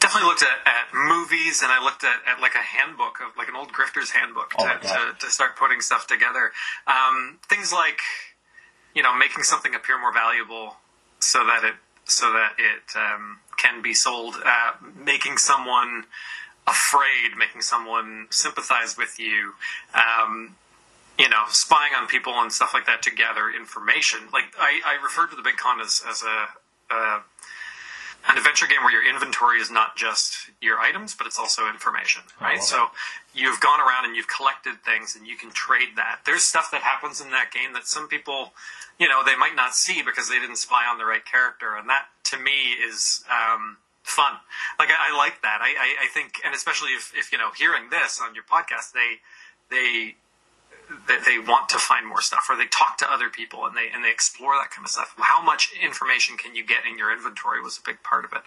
definitely 0.00 0.28
looked 0.28 0.42
at, 0.42 0.58
at 0.64 0.94
movies 0.94 1.62
and 1.62 1.72
I 1.72 1.82
looked 1.82 2.04
at, 2.04 2.20
at 2.26 2.40
like 2.40 2.54
a 2.54 2.58
handbook 2.58 3.20
of 3.20 3.36
like 3.36 3.48
an 3.48 3.56
old 3.56 3.72
grifter's 3.72 4.10
handbook 4.10 4.52
Oh 4.58 4.64
to, 4.64 4.88
to, 4.88 5.14
to 5.18 5.30
start 5.30 5.56
putting 5.56 5.80
stuff 5.80 6.06
together. 6.06 6.52
Um, 6.86 7.38
things 7.48 7.72
like 7.72 8.00
you 8.94 9.02
know 9.02 9.16
making 9.16 9.42
something 9.42 9.74
appear 9.74 9.98
more 9.98 10.12
valuable 10.12 10.76
so 11.20 11.44
that 11.44 11.64
it 11.64 11.74
so 12.08 12.32
that 12.32 12.52
it 12.58 12.96
um, 12.96 13.38
can 13.56 13.82
be 13.82 13.94
sold, 13.94 14.34
uh, 14.44 14.72
making 14.96 15.38
someone 15.38 16.04
afraid, 16.66 17.36
making 17.36 17.62
someone 17.62 18.26
sympathize 18.30 18.96
with 18.96 19.18
you. 19.18 19.54
Um, 19.94 20.56
you 21.18 21.28
know, 21.28 21.42
spying 21.48 21.92
on 21.94 22.06
people 22.06 22.32
and 22.34 22.52
stuff 22.52 22.72
like 22.72 22.86
that 22.86 23.02
to 23.02 23.10
gather 23.10 23.50
information. 23.50 24.20
Like 24.32 24.44
I, 24.58 24.80
I 24.86 25.02
referred 25.02 25.30
to 25.30 25.36
the 25.36 25.42
Big 25.42 25.56
Con 25.56 25.80
as, 25.80 26.00
as 26.08 26.22
a, 26.22 26.94
a 26.94 27.22
an 28.26 28.36
adventure 28.36 28.66
game 28.66 28.82
where 28.82 28.92
your 28.92 29.08
inventory 29.08 29.58
is 29.58 29.70
not 29.70 29.96
just 29.96 30.50
your 30.60 30.78
items, 30.78 31.14
but 31.14 31.26
it's 31.26 31.38
also 31.38 31.68
information, 31.68 32.22
right? 32.40 32.62
So 32.62 32.88
you've 33.34 33.60
gone 33.60 33.80
around 33.80 34.04
and 34.04 34.16
you've 34.16 34.28
collected 34.28 34.82
things 34.84 35.16
and 35.16 35.26
you 35.26 35.36
can 35.36 35.50
trade 35.50 35.96
that. 35.96 36.20
There's 36.26 36.42
stuff 36.42 36.70
that 36.72 36.82
happens 36.82 37.20
in 37.20 37.30
that 37.30 37.52
game 37.52 37.72
that 37.74 37.86
some 37.86 38.08
people, 38.08 38.52
you 38.98 39.08
know, 39.08 39.22
they 39.24 39.36
might 39.36 39.54
not 39.54 39.74
see 39.74 40.02
because 40.02 40.28
they 40.28 40.38
didn't 40.38 40.56
spy 40.56 40.84
on 40.90 40.98
the 40.98 41.04
right 41.04 41.24
character, 41.24 41.76
and 41.76 41.88
that 41.88 42.06
to 42.24 42.38
me 42.38 42.74
is 42.86 43.24
um, 43.30 43.78
fun. 44.02 44.34
Like 44.78 44.88
I, 44.90 45.12
I 45.12 45.16
like 45.16 45.40
that. 45.42 45.60
I, 45.60 45.68
I, 45.68 46.04
I 46.04 46.08
think, 46.12 46.40
and 46.44 46.54
especially 46.54 46.90
if, 46.90 47.12
if 47.16 47.32
you 47.32 47.38
know, 47.38 47.50
hearing 47.56 47.90
this 47.90 48.20
on 48.20 48.34
your 48.34 48.44
podcast, 48.44 48.92
they 48.92 49.20
they 49.70 50.16
that 51.06 51.24
they 51.24 51.38
want 51.38 51.68
to 51.68 51.78
find 51.78 52.06
more 52.06 52.20
stuff 52.20 52.46
or 52.48 52.56
they 52.56 52.66
talk 52.66 52.96
to 52.98 53.10
other 53.10 53.28
people 53.28 53.64
and 53.66 53.76
they 53.76 53.88
and 53.92 54.04
they 54.04 54.10
explore 54.10 54.54
that 54.56 54.70
kind 54.70 54.84
of 54.84 54.90
stuff. 54.90 55.14
How 55.18 55.42
much 55.42 55.72
information 55.82 56.36
can 56.36 56.54
you 56.54 56.64
get 56.64 56.78
in 56.88 56.96
your 56.96 57.12
inventory 57.12 57.60
was 57.60 57.78
a 57.78 57.82
big 57.84 58.02
part 58.02 58.24
of 58.24 58.32
it. 58.32 58.42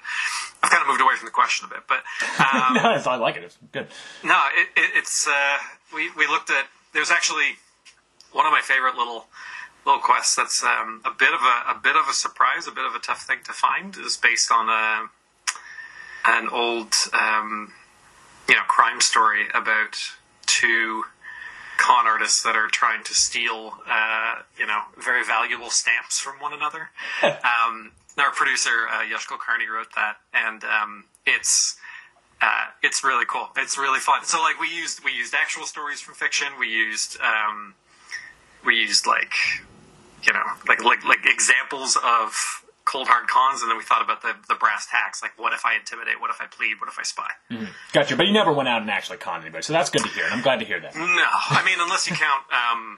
I've 0.64 0.70
kind 0.70 0.82
of 0.82 0.88
moved 0.88 1.02
away 1.02 1.16
from 1.16 1.26
the 1.28 1.32
question 1.32 1.68
a 1.68 1.74
bit, 1.74 1.84
but 1.88 2.02
um, 2.40 2.74
Nice, 2.82 3.06
I 3.06 3.16
like 3.16 3.36
it. 3.38 3.44
It's 3.44 3.58
good. 3.72 3.88
no, 4.24 4.40
it, 4.56 4.68
it, 4.76 4.90
it's 4.96 5.28
uh, 5.28 5.58
we 5.94 6.10
we 6.18 6.28
looked 6.28 6.50
at. 6.50 6.66
There's 6.94 7.12
actually 7.12 7.58
one 8.32 8.46
of 8.46 8.52
my 8.52 8.62
favorite 8.62 8.96
little 8.96 9.26
little 9.86 10.02
quests 10.02 10.36
that's 10.36 10.64
um, 10.64 11.02
a 11.06 11.12
bit 11.12 11.34
of 11.34 11.42
a, 11.42 11.72
a 11.72 11.80
bit 11.82 11.96
of 11.96 12.08
a 12.10 12.14
surprise, 12.14 12.68
a 12.68 12.71
bit 12.71 12.86
of 12.86 12.95
a 12.95 13.00
tough 13.00 13.24
thing 13.24 13.40
to 13.45 13.54
find. 13.54 13.95
Is 13.98 14.18
based 14.18 14.52
on 14.52 14.69
a 14.69 15.10
an 16.26 16.50
old 16.50 16.94
um, 17.14 17.74
you 18.48 18.56
know 18.56 18.62
crime 18.68 19.02
story 19.02 19.48
about 19.54 19.98
two 20.45 21.04
con 21.81 22.06
artists 22.06 22.44
that 22.44 22.56
are 22.56 22.68
trying 22.68 23.04
to 23.04 23.14
steal 23.14 23.73
uh, 23.90 24.35
you 24.57 24.68
know 24.68 24.81
very 24.97 25.26
valuable 25.26 25.69
stamps 25.69 26.19
from 26.19 26.35
one 26.40 26.54
another. 26.54 26.90
um, 27.23 27.92
our 28.18 28.31
producer 28.31 28.88
uh, 28.92 29.02
Yash 29.04 29.28
Kulkarni 29.28 29.68
wrote 29.68 29.88
that, 29.95 30.18
and 30.33 30.64
um, 30.64 31.06
it's 31.26 31.78
uh, 32.42 32.66
it's 32.83 33.04
really 33.04 33.26
cool. 33.26 33.50
It's 33.57 33.78
really 33.78 34.00
fun. 34.00 34.23
So 34.26 34.40
like 34.42 34.59
we 34.59 34.68
used 34.68 35.04
we 35.04 35.11
used 35.11 35.33
actual 35.33 35.66
stories 35.66 36.02
from 36.02 36.14
fiction. 36.14 36.47
We 36.59 36.69
used 36.69 37.18
um, 37.21 37.73
we 38.66 38.76
used 38.76 39.07
like 39.07 39.33
you 40.23 40.33
know 40.33 40.45
like 40.68 40.83
like 40.83 41.04
like 41.04 41.26
examples 41.26 41.97
of 42.04 42.60
cold 42.92 43.07
hard 43.07 43.28
cons, 43.28 43.62
and 43.62 43.71
then 43.71 43.78
we 43.78 43.83
thought 43.83 44.04
about 44.04 44.21
the 44.21 44.36
the 44.48 44.56
brass 44.56 44.88
tacks. 44.88 45.21
Like 45.21 45.38
what 45.38 45.54
if 45.54 45.66
I 45.66 45.76
intimidate? 45.76 46.19
What 46.19 46.30
if 46.30 46.42
I 46.42 46.45
plead? 46.45 46.80
What 46.80 46.90
if 46.90 47.00
I 47.00 47.04
spy? 47.04 47.31
Gotcha. 47.94 48.16
But 48.18 48.28
you 48.28 48.33
never 48.33 48.52
went 48.52 48.68
out 48.68 48.81
and 48.81 48.92
actually 48.92 49.18
conned 49.18 49.44
anybody, 49.44 49.64
so 49.64 49.74
that's 49.74 49.90
good 49.90 50.04
to 50.04 50.10
hear, 50.10 50.26
and 50.26 50.33
I'm 50.33 50.42
glad 50.42 50.60
to 50.60 50.66
hear 50.66 50.80
that. 50.80 50.95
No, 50.95 51.04
I 51.06 51.64
mean 51.66 51.80
unless 51.80 52.10
you 52.10 52.16
count 52.16 52.44
um, 52.52 52.98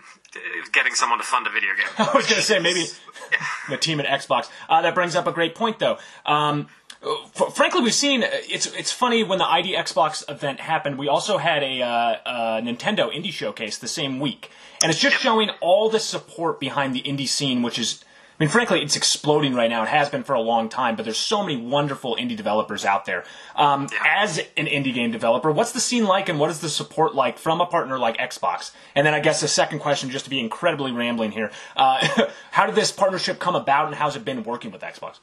getting 0.71 0.95
someone 0.95 1.19
to 1.19 1.25
fund 1.25 1.47
a 1.47 1.49
video 1.49 1.69
game. 1.75 1.87
I 1.97 2.15
was 2.15 2.25
going 2.25 2.39
to 2.39 2.41
say 2.41 2.59
maybe 2.59 2.85
the 3.69 3.77
team 3.77 3.99
at 3.99 4.05
Xbox. 4.05 4.49
Uh, 4.69 4.81
that 4.81 4.95
brings 4.95 5.15
up 5.15 5.27
a 5.27 5.31
great 5.31 5.55
point, 5.55 5.79
though. 5.79 5.97
Um, 6.25 6.67
f- 7.03 7.55
frankly, 7.55 7.81
we've 7.81 7.93
seen 7.93 8.23
it's 8.23 8.67
it's 8.67 8.91
funny 8.91 9.23
when 9.23 9.39
the 9.39 9.45
ID 9.45 9.75
Xbox 9.75 10.29
event 10.29 10.59
happened. 10.59 10.97
We 10.97 11.07
also 11.07 11.37
had 11.37 11.63
a, 11.63 11.81
uh, 11.81 11.87
uh 11.87 12.61
Nintendo 12.61 13.13
Indie 13.13 13.31
Showcase 13.31 13.77
the 13.77 13.87
same 13.87 14.19
week, 14.19 14.49
and 14.81 14.91
it's 14.91 14.99
just 14.99 15.17
showing 15.17 15.49
all 15.61 15.89
the 15.89 15.99
support 15.99 16.59
behind 16.59 16.95
the 16.95 17.01
indie 17.01 17.27
scene, 17.27 17.61
which 17.61 17.79
is. 17.79 18.03
I 18.39 18.43
mean, 18.43 18.49
frankly, 18.49 18.81
it's 18.81 18.95
exploding 18.95 19.53
right 19.53 19.69
now. 19.69 19.83
It 19.83 19.89
has 19.89 20.09
been 20.09 20.23
for 20.23 20.33
a 20.33 20.41
long 20.41 20.67
time, 20.67 20.95
but 20.95 21.05
there's 21.05 21.19
so 21.19 21.43
many 21.43 21.55
wonderful 21.55 22.15
indie 22.19 22.35
developers 22.35 22.83
out 22.83 23.05
there. 23.05 23.23
Um, 23.55 23.87
As 24.03 24.39
an 24.57 24.65
indie 24.65 24.93
game 24.93 25.11
developer, 25.11 25.51
what's 25.51 25.71
the 25.71 25.79
scene 25.79 26.05
like, 26.05 26.29
and 26.29 26.39
what 26.39 26.49
is 26.49 26.59
the 26.59 26.69
support 26.69 27.13
like 27.13 27.37
from 27.37 27.61
a 27.61 27.67
partner 27.67 27.99
like 27.99 28.17
Xbox? 28.17 28.71
And 28.95 29.05
then 29.05 29.13
I 29.13 29.19
guess 29.19 29.41
the 29.41 29.47
second 29.47 29.79
question, 29.79 30.09
just 30.09 30.25
to 30.25 30.31
be 30.31 30.39
incredibly 30.39 30.91
rambling 30.91 31.31
here, 31.31 31.51
uh, 31.77 32.27
how 32.51 32.65
did 32.65 32.73
this 32.73 32.91
partnership 32.91 33.39
come 33.39 33.55
about, 33.55 33.85
and 33.85 33.95
how's 33.95 34.15
it 34.15 34.25
been 34.25 34.43
working 34.43 34.71
with 34.71 34.81
Xbox? 34.81 35.19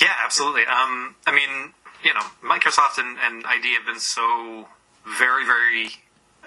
Yeah, 0.00 0.14
absolutely. 0.24 0.62
Um, 0.62 1.14
I 1.26 1.32
mean, 1.32 1.74
you 2.02 2.14
know, 2.14 2.22
Microsoft 2.42 2.98
and, 2.98 3.18
and 3.22 3.44
ID 3.46 3.74
have 3.74 3.86
been 3.86 4.00
so 4.00 4.68
very, 5.18 5.44
very 5.44 5.90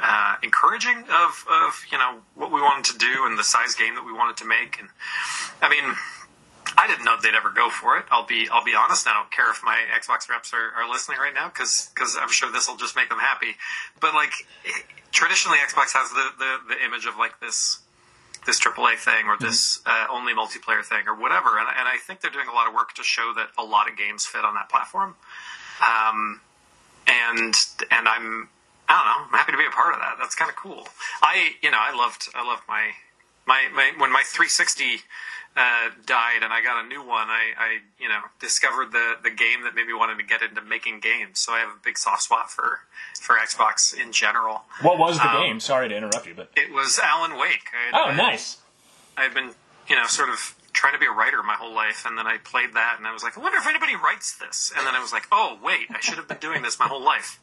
uh, 0.01 0.35
encouraging 0.43 0.97
of, 1.09 1.45
of 1.49 1.85
you 1.91 1.97
know 1.97 2.19
what 2.35 2.51
we 2.51 2.61
wanted 2.61 2.85
to 2.91 2.97
do 2.97 3.25
and 3.25 3.37
the 3.37 3.43
size 3.43 3.75
game 3.75 3.95
that 3.95 4.05
we 4.05 4.13
wanted 4.13 4.37
to 4.37 4.45
make. 4.45 4.79
And 4.79 4.89
I 5.61 5.69
mean, 5.69 5.95
I 6.77 6.87
didn't 6.87 7.05
know 7.05 7.15
they'd 7.21 7.35
ever 7.35 7.49
go 7.49 7.69
for 7.69 7.97
it. 7.97 8.05
I'll 8.11 8.25
be 8.25 8.47
I'll 8.51 8.65
be 8.65 8.75
honest. 8.75 9.07
I 9.07 9.13
don't 9.13 9.31
care 9.31 9.49
if 9.49 9.61
my 9.63 9.79
Xbox 9.97 10.29
reps 10.29 10.53
are, 10.53 10.71
are 10.75 10.89
listening 10.89 11.19
right 11.19 11.33
now 11.33 11.47
because 11.47 11.91
I'm 12.19 12.29
sure 12.31 12.51
this 12.51 12.67
will 12.67 12.77
just 12.77 12.95
make 12.95 13.09
them 13.09 13.19
happy. 13.19 13.55
But 13.99 14.13
like 14.13 14.31
traditionally, 15.11 15.57
Xbox 15.59 15.93
has 15.93 16.11
the, 16.11 16.29
the, 16.37 16.75
the 16.75 16.85
image 16.85 17.05
of 17.05 17.17
like 17.17 17.39
this 17.39 17.79
this 18.45 18.59
AAA 18.59 18.97
thing 18.97 19.25
or 19.25 19.37
this 19.39 19.81
uh, 19.85 20.05
only 20.11 20.33
multiplayer 20.33 20.83
thing 20.83 21.07
or 21.07 21.15
whatever. 21.15 21.57
And, 21.57 21.67
and 21.67 21.87
I 21.87 21.97
think 21.97 22.21
they're 22.21 22.29
doing 22.29 22.47
a 22.47 22.53
lot 22.53 22.67
of 22.67 22.75
work 22.75 22.93
to 22.93 23.03
show 23.03 23.33
that 23.35 23.47
a 23.57 23.63
lot 23.63 23.89
of 23.89 23.97
games 23.97 24.25
fit 24.25 24.45
on 24.45 24.53
that 24.53 24.69
platform. 24.69 25.15
Um, 25.81 26.41
and 27.07 27.55
and 27.91 28.07
I'm 28.07 28.49
I 28.87 28.93
don't 28.93 29.05
know. 29.05 29.27
I'm 29.31 29.37
happy 29.39 29.51
to 29.53 29.57
be 29.57 29.65
a 29.65 29.71
part 29.71 29.93
of 29.93 29.99
that. 30.01 30.15
That's 30.19 30.35
kind 30.35 30.49
of 30.49 30.55
cool. 30.55 30.87
I 31.21 31.53
you 31.61 31.71
know 31.71 31.79
I 31.79 31.95
loved 31.95 32.29
I 32.35 32.45
loved 32.45 32.63
my 32.67 32.91
my, 33.47 33.67
my 33.73 33.91
when 33.97 34.11
my 34.11 34.23
360 34.25 35.01
uh, 35.57 35.89
died 36.05 36.43
and 36.43 36.51
I 36.51 36.61
got 36.61 36.83
a 36.83 36.87
new 36.87 36.99
one, 36.99 37.29
I, 37.29 37.53
I 37.57 37.77
you 37.99 38.09
know 38.09 38.19
discovered 38.39 38.91
the 38.91 39.15
the 39.23 39.29
game 39.31 39.63
that 39.63 39.73
made 39.75 39.87
me 39.87 39.93
wanted 39.93 40.17
to 40.17 40.23
get 40.23 40.41
into 40.41 40.61
making 40.61 40.99
games. 40.99 41.39
So 41.39 41.53
I 41.53 41.59
have 41.59 41.69
a 41.69 41.79
big 41.83 41.97
soft 41.97 42.23
spot 42.23 42.51
for 42.51 42.81
for 43.19 43.37
Xbox 43.37 43.93
in 43.97 44.11
general. 44.11 44.63
What 44.81 44.97
was 44.99 45.17
the 45.17 45.29
Um, 45.29 45.41
game? 45.43 45.59
Sorry 45.59 45.87
to 45.89 45.95
interrupt 45.95 46.27
you, 46.27 46.33
but 46.35 46.49
It 46.55 46.71
was 46.73 46.99
Alan 46.99 47.37
Wake. 47.39 47.69
I 47.73 47.95
had, 47.97 48.13
oh, 48.13 48.15
nice. 48.15 48.57
I've 49.17 49.33
been 49.33 49.51
you 49.87 49.95
know 49.95 50.05
sort 50.07 50.29
of 50.29 50.55
trying 50.85 50.93
to 50.93 50.99
be 50.99 51.07
a 51.07 51.11
writer 51.11 51.41
my 51.41 51.55
whole 51.55 51.73
life, 51.73 52.05
and 52.05 52.15
then 52.15 52.27
I 52.27 52.37
played 52.37 52.75
that, 52.75 52.97
and 52.99 53.07
I 53.07 53.11
was 53.11 53.23
like, 53.23 53.35
I 53.35 53.41
wonder 53.41 53.57
if 53.57 53.65
anybody 53.65 53.95
writes 53.95 54.37
this. 54.37 54.71
And 54.77 54.85
then 54.85 54.93
I 54.93 55.01
was 55.01 55.11
like, 55.11 55.25
oh 55.31 55.57
wait, 55.63 55.87
I 55.89 55.99
should 55.99 56.17
have 56.17 56.27
been 56.27 56.37
doing 56.37 56.61
this 56.61 56.77
my 56.77 56.85
whole 56.85 57.03
life. 57.03 57.39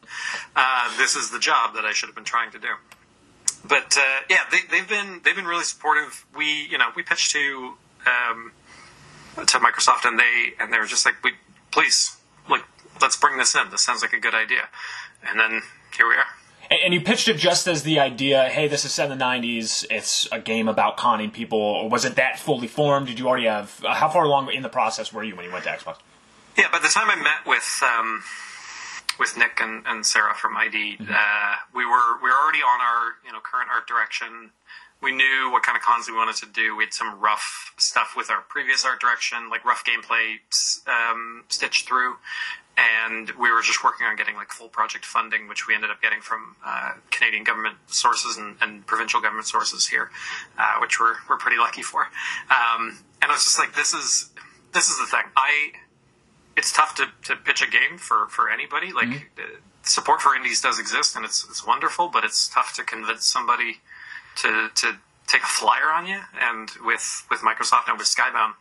Uh, 0.55 0.95
this 0.97 1.17
is 1.17 1.29
the 1.29 1.39
job 1.39 1.75
that 1.75 1.83
I 1.83 1.91
should 1.91 2.07
have 2.07 2.15
been 2.15 2.23
trying 2.23 2.51
to 2.51 2.59
do. 2.59 2.69
But 3.67 3.97
uh, 3.97 4.21
yeah, 4.29 4.43
they, 4.49 4.59
they've 4.71 4.87
been 4.87 5.19
they've 5.25 5.35
been 5.35 5.45
really 5.45 5.65
supportive. 5.65 6.25
We 6.33 6.67
you 6.71 6.77
know 6.77 6.87
we 6.95 7.03
pitched 7.03 7.31
to 7.31 7.73
um, 8.07 8.53
to 9.35 9.59
Microsoft, 9.59 10.05
and 10.05 10.17
they 10.17 10.53
and 10.57 10.71
they 10.71 10.79
were 10.79 10.85
just 10.85 11.05
like, 11.05 11.15
we 11.21 11.33
please 11.71 12.15
like 12.49 12.63
let's 13.01 13.17
bring 13.17 13.37
this 13.37 13.55
in. 13.55 13.69
This 13.71 13.81
sounds 13.81 14.01
like 14.01 14.13
a 14.13 14.19
good 14.19 14.35
idea. 14.35 14.69
And 15.29 15.37
then 15.37 15.63
here 15.97 16.07
we 16.07 16.15
are. 16.15 16.42
And, 16.69 16.93
you 16.93 17.01
pitched 17.01 17.27
it 17.27 17.37
just 17.37 17.67
as 17.67 17.83
the 17.83 17.99
idea, 17.99 18.45
hey, 18.45 18.67
this 18.67 18.85
is 18.85 18.93
set 18.93 19.11
in 19.11 19.17
the 19.17 19.23
90s, 19.23 19.85
it's 19.89 20.27
a 20.31 20.39
game 20.39 20.67
about 20.67 20.97
conning 20.97 21.31
people. 21.31 21.59
Or 21.59 21.89
was 21.89 22.05
it 22.05 22.15
that 22.15 22.39
fully 22.39 22.67
formed? 22.67 23.07
Did 23.07 23.19
you 23.19 23.27
already 23.27 23.45
have, 23.45 23.83
uh, 23.85 23.93
how 23.93 24.09
far 24.09 24.23
along 24.23 24.51
in 24.51 24.63
the 24.63 24.69
process 24.69 25.11
were 25.11 25.23
you 25.23 25.35
when 25.35 25.45
you 25.45 25.51
went 25.51 25.65
to 25.65 25.71
Xbox? 25.71 25.97
Yeah, 26.57 26.69
by 26.71 26.79
the 26.79 26.87
time 26.87 27.09
I 27.09 27.15
met 27.15 27.47
with 27.47 27.81
um, 27.81 28.23
with 29.19 29.37
Nick 29.37 29.59
and, 29.59 29.83
and 29.87 30.05
Sarah 30.05 30.35
from 30.35 30.55
ID, 30.55 30.97
uh, 30.99 31.55
we 31.73 31.85
were 31.85 32.21
we 32.21 32.29
were 32.29 32.35
already 32.35 32.59
on 32.59 32.79
our 32.79 33.13
you 33.25 33.31
know 33.31 33.39
current 33.39 33.69
art 33.73 33.87
direction. 33.87 34.51
We 35.01 35.11
knew 35.11 35.49
what 35.51 35.63
kind 35.63 35.75
of 35.75 35.81
cons 35.81 36.07
we 36.07 36.15
wanted 36.15 36.37
to 36.37 36.45
do. 36.45 36.77
We 36.77 36.85
had 36.85 36.93
some 36.93 37.19
rough 37.19 37.73
stuff 37.77 38.13
with 38.15 38.29
our 38.29 38.41
previous 38.41 38.85
art 38.85 39.01
direction, 39.01 39.49
like 39.49 39.65
rough 39.65 39.83
gameplay 39.83 40.37
um, 40.87 41.43
stitched 41.49 41.87
through, 41.87 42.15
and 42.77 43.29
we 43.31 43.51
were 43.51 43.61
just 43.61 43.83
working 43.83 44.07
on 44.07 44.15
getting 44.15 44.35
like 44.35 44.49
full 44.49 44.67
project 44.67 45.05
funding, 45.05 45.47
which 45.47 45.67
we 45.67 45.75
ended 45.75 45.91
up 45.91 46.01
getting 46.01 46.21
from 46.21 46.55
uh, 46.65 46.93
Canadian 47.11 47.43
government 47.43 47.75
sources 47.87 48.37
and, 48.37 48.55
and 48.61 48.85
provincial 48.87 49.21
government 49.21 49.47
sources 49.47 49.87
here, 49.87 50.09
uh, 50.57 50.75
which 50.79 50.99
we're 50.99 51.15
we're 51.29 51.37
pretty 51.37 51.57
lucky 51.57 51.83
for. 51.83 52.07
Um, 52.49 52.97
and 53.21 53.31
I 53.31 53.35
was 53.35 53.43
just 53.43 53.59
like, 53.59 53.75
this 53.75 53.93
is 53.93 54.29
this 54.73 54.89
is 54.89 54.99
the 54.99 55.05
thing. 55.05 55.25
I 55.35 55.73
it's 56.55 56.71
tough 56.71 56.95
to, 56.95 57.07
to 57.23 57.35
pitch 57.35 57.61
a 57.61 57.69
game 57.69 57.97
for, 57.97 58.27
for 58.27 58.49
anybody. 58.49 58.91
Like 58.93 59.29
uh, 59.37 59.41
support 59.83 60.21
for 60.21 60.35
indies 60.35 60.61
does 60.61 60.79
exist 60.79 61.15
and 61.15 61.25
it's 61.25 61.45
it's 61.49 61.65
wonderful, 61.65 62.09
but 62.09 62.23
it's 62.23 62.47
tough 62.47 62.73
to 62.75 62.83
convince 62.83 63.25
somebody 63.25 63.77
to 64.37 64.69
to 64.75 64.97
take 65.27 65.43
a 65.43 65.47
flyer 65.47 65.91
on 65.91 66.05
you. 66.05 66.19
And 66.39 66.69
with 66.83 67.25
with 67.29 67.39
Microsoft 67.41 67.87
and 67.87 67.97
with 67.97 68.07
Skybound, 68.07 68.53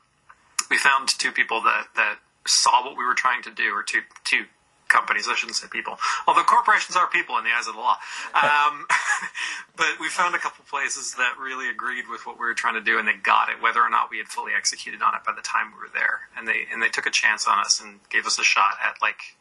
we 0.71 0.79
found 0.79 1.09
two 1.09 1.33
people 1.33 1.61
that 1.63 1.89
that 1.97 2.19
saw 2.47 2.85
what 2.85 2.97
we 2.97 3.05
were 3.05 3.15
trying 3.15 3.43
to 3.43 3.51
do, 3.51 3.73
or 3.75 3.83
two 3.83 4.01
two 4.25 4.45
companies. 4.89 5.27
I 5.29 5.35
shouldn't 5.35 5.57
say 5.57 5.67
people, 5.71 5.99
although 6.29 6.45
corporations 6.45 6.97
are 6.97 7.09
people 7.09 7.39
in 7.39 7.45
the 7.45 7.51
eyes 7.51 7.67
of 7.67 7.75
the 7.75 7.81
law. 7.81 7.97
Um, 8.35 8.87
but 9.77 9.97
we 9.99 10.09
found 10.09 10.35
a 10.35 10.39
couple 10.39 10.65
places 10.69 11.15
that 11.15 11.35
really 11.41 11.71
agreed 11.71 12.05
with 12.11 12.27
what 12.27 12.39
we 12.39 12.45
were 12.45 12.55
trying 12.55 12.75
to 12.75 12.85
do, 12.85 12.99
and 12.99 13.09
they 13.09 13.15
got 13.15 13.49
it, 13.49 13.63
whether 13.63 13.81
or 13.81 13.89
not 13.89 14.11
we 14.11 14.19
had 14.19 14.29
fully 14.29 14.53
executed 14.55 15.01
on 15.01 15.15
it 15.15 15.25
by 15.25 15.33
the 15.33 15.43
time 15.43 15.73
we 15.73 15.81
were 15.81 15.93
there. 15.93 16.29
And 16.37 16.47
they 16.47 16.67
and 16.71 16.83
they 16.83 16.89
took 16.89 17.07
a 17.07 17.11
chance 17.11 17.49
on 17.49 17.59
us 17.59 17.81
and 17.81 18.01
gave 18.11 18.27
us 18.27 18.39
a 18.39 18.45
shot 18.45 18.75
at 18.85 19.01
like 19.01 19.37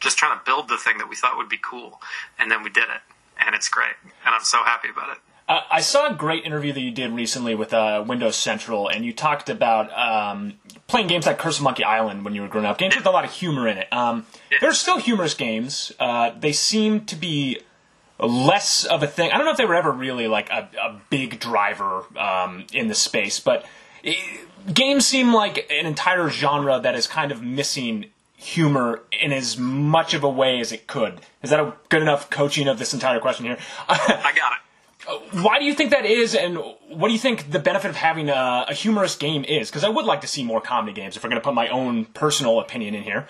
just 0.00 0.16
trying 0.18 0.36
to 0.36 0.44
build 0.44 0.68
the 0.68 0.76
thing 0.76 0.98
that 0.98 1.08
we 1.08 1.16
thought 1.16 1.36
would 1.36 1.48
be 1.48 1.60
cool, 1.60 2.00
and 2.38 2.50
then 2.50 2.62
we 2.62 2.70
did 2.70 2.84
it, 2.84 3.02
and 3.38 3.54
it's 3.54 3.68
great, 3.68 3.96
and 4.24 4.34
I'm 4.34 4.44
so 4.44 4.64
happy 4.64 4.88
about 4.88 5.10
it. 5.10 5.18
Uh, 5.46 5.60
I 5.70 5.80
saw 5.80 6.10
a 6.10 6.14
great 6.14 6.44
interview 6.44 6.72
that 6.72 6.80
you 6.80 6.90
did 6.90 7.12
recently 7.12 7.54
with 7.54 7.74
uh, 7.74 8.02
Windows 8.06 8.36
Central, 8.36 8.88
and 8.88 9.04
you 9.04 9.12
talked 9.12 9.50
about 9.50 9.92
um, 9.92 10.54
playing 10.86 11.06
games 11.06 11.26
like 11.26 11.38
Curse 11.38 11.58
of 11.58 11.64
Monkey 11.64 11.84
Island 11.84 12.24
when 12.24 12.34
you 12.34 12.40
were 12.42 12.48
growing 12.48 12.66
up, 12.66 12.78
games 12.78 12.96
with 12.96 13.04
a 13.04 13.10
lot 13.10 13.24
of 13.24 13.30
humor 13.30 13.68
in 13.68 13.76
it. 13.76 13.92
Um, 13.92 14.24
They're 14.60 14.72
still 14.72 14.98
humorous 14.98 15.34
games. 15.34 15.92
Uh, 16.00 16.30
they 16.38 16.52
seem 16.52 17.04
to 17.06 17.16
be 17.16 17.60
less 18.18 18.84
of 18.84 19.02
a 19.02 19.06
thing. 19.06 19.32
I 19.32 19.36
don't 19.36 19.44
know 19.44 19.52
if 19.52 19.58
they 19.58 19.66
were 19.66 19.74
ever 19.74 19.92
really 19.92 20.28
like 20.28 20.48
a, 20.48 20.70
a 20.80 21.00
big 21.10 21.40
driver 21.40 22.04
um, 22.18 22.64
in 22.72 22.88
the 22.88 22.94
space, 22.94 23.38
but 23.38 23.66
eh, 24.02 24.14
games 24.72 25.06
seem 25.06 25.34
like 25.34 25.70
an 25.70 25.84
entire 25.84 26.30
genre 26.30 26.80
that 26.80 26.94
is 26.94 27.06
kind 27.06 27.32
of 27.32 27.42
missing 27.42 28.06
humor 28.36 29.02
in 29.20 29.32
as 29.32 29.58
much 29.58 30.14
of 30.14 30.24
a 30.24 30.28
way 30.28 30.60
as 30.60 30.72
it 30.72 30.86
could. 30.86 31.20
Is 31.42 31.50
that 31.50 31.60
a 31.60 31.74
good 31.88 32.02
enough 32.02 32.30
coaching 32.30 32.68
of 32.68 32.78
this 32.78 32.94
entire 32.94 33.20
question 33.20 33.46
here? 33.46 33.58
I 33.88 34.32
got 34.34 34.52
it. 34.52 34.58
Why 35.32 35.58
do 35.58 35.64
you 35.64 35.74
think 35.74 35.90
that 35.90 36.06
is, 36.06 36.34
and 36.34 36.56
what 36.88 37.08
do 37.08 37.12
you 37.12 37.18
think 37.18 37.50
the 37.50 37.58
benefit 37.58 37.90
of 37.90 37.96
having 37.96 38.28
a, 38.30 38.64
a 38.68 38.74
humorous 38.74 39.16
game 39.16 39.44
is? 39.44 39.68
Because 39.68 39.84
I 39.84 39.88
would 39.88 40.04
like 40.06 40.20
to 40.22 40.26
see 40.26 40.42
more 40.44 40.60
comedy 40.60 40.92
games. 40.94 41.16
If 41.16 41.22
we're 41.24 41.30
going 41.30 41.40
to 41.40 41.44
put 41.44 41.54
my 41.54 41.68
own 41.68 42.06
personal 42.06 42.58
opinion 42.60 42.94
in 42.94 43.02
here, 43.02 43.26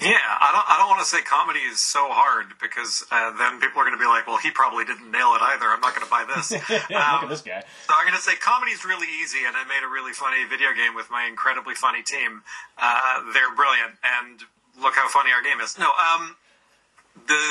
Yeah, 0.00 0.14
I 0.14 0.52
don't. 0.54 0.66
I 0.70 0.78
don't 0.78 0.88
want 0.88 1.00
to 1.00 1.06
say 1.10 1.22
comedy 1.22 1.58
is 1.58 1.80
so 1.82 2.06
hard 2.08 2.54
because 2.62 3.04
uh, 3.10 3.34
then 3.36 3.58
people 3.58 3.82
are 3.82 3.84
going 3.84 3.98
to 3.98 4.02
be 4.02 4.06
like, 4.06 4.28
"Well, 4.28 4.38
he 4.38 4.52
probably 4.52 4.84
didn't 4.84 5.10
nail 5.10 5.34
it 5.34 5.42
either. 5.42 5.66
I'm 5.66 5.80
not 5.80 5.90
going 5.96 6.06
to 6.06 6.10
buy 6.10 6.22
this." 6.22 6.52
yeah, 6.52 6.86
look 6.90 7.02
Um, 7.02 7.24
at 7.26 7.28
this 7.30 7.42
guy. 7.42 7.64
So 7.88 7.94
I'm 7.98 8.06
going 8.06 8.14
to 8.16 8.22
say 8.22 8.36
comedy 8.36 8.70
is 8.70 8.84
really 8.84 9.08
easy, 9.20 9.42
and 9.44 9.56
I 9.56 9.64
made 9.66 9.82
a 9.82 9.90
really 9.90 10.12
funny 10.12 10.44
video 10.46 10.70
game 10.72 10.94
with 10.94 11.10
my 11.10 11.26
incredibly 11.26 11.74
funny 11.74 12.02
team. 12.06 12.42
Uh, 12.78 13.26
they're 13.34 13.50
brilliant, 13.58 13.98
and 14.06 14.44
look 14.80 14.94
how 14.94 15.08
funny 15.08 15.32
our 15.34 15.42
game 15.42 15.58
is. 15.58 15.74
No, 15.78 15.90
um, 15.90 16.36
the 17.26 17.42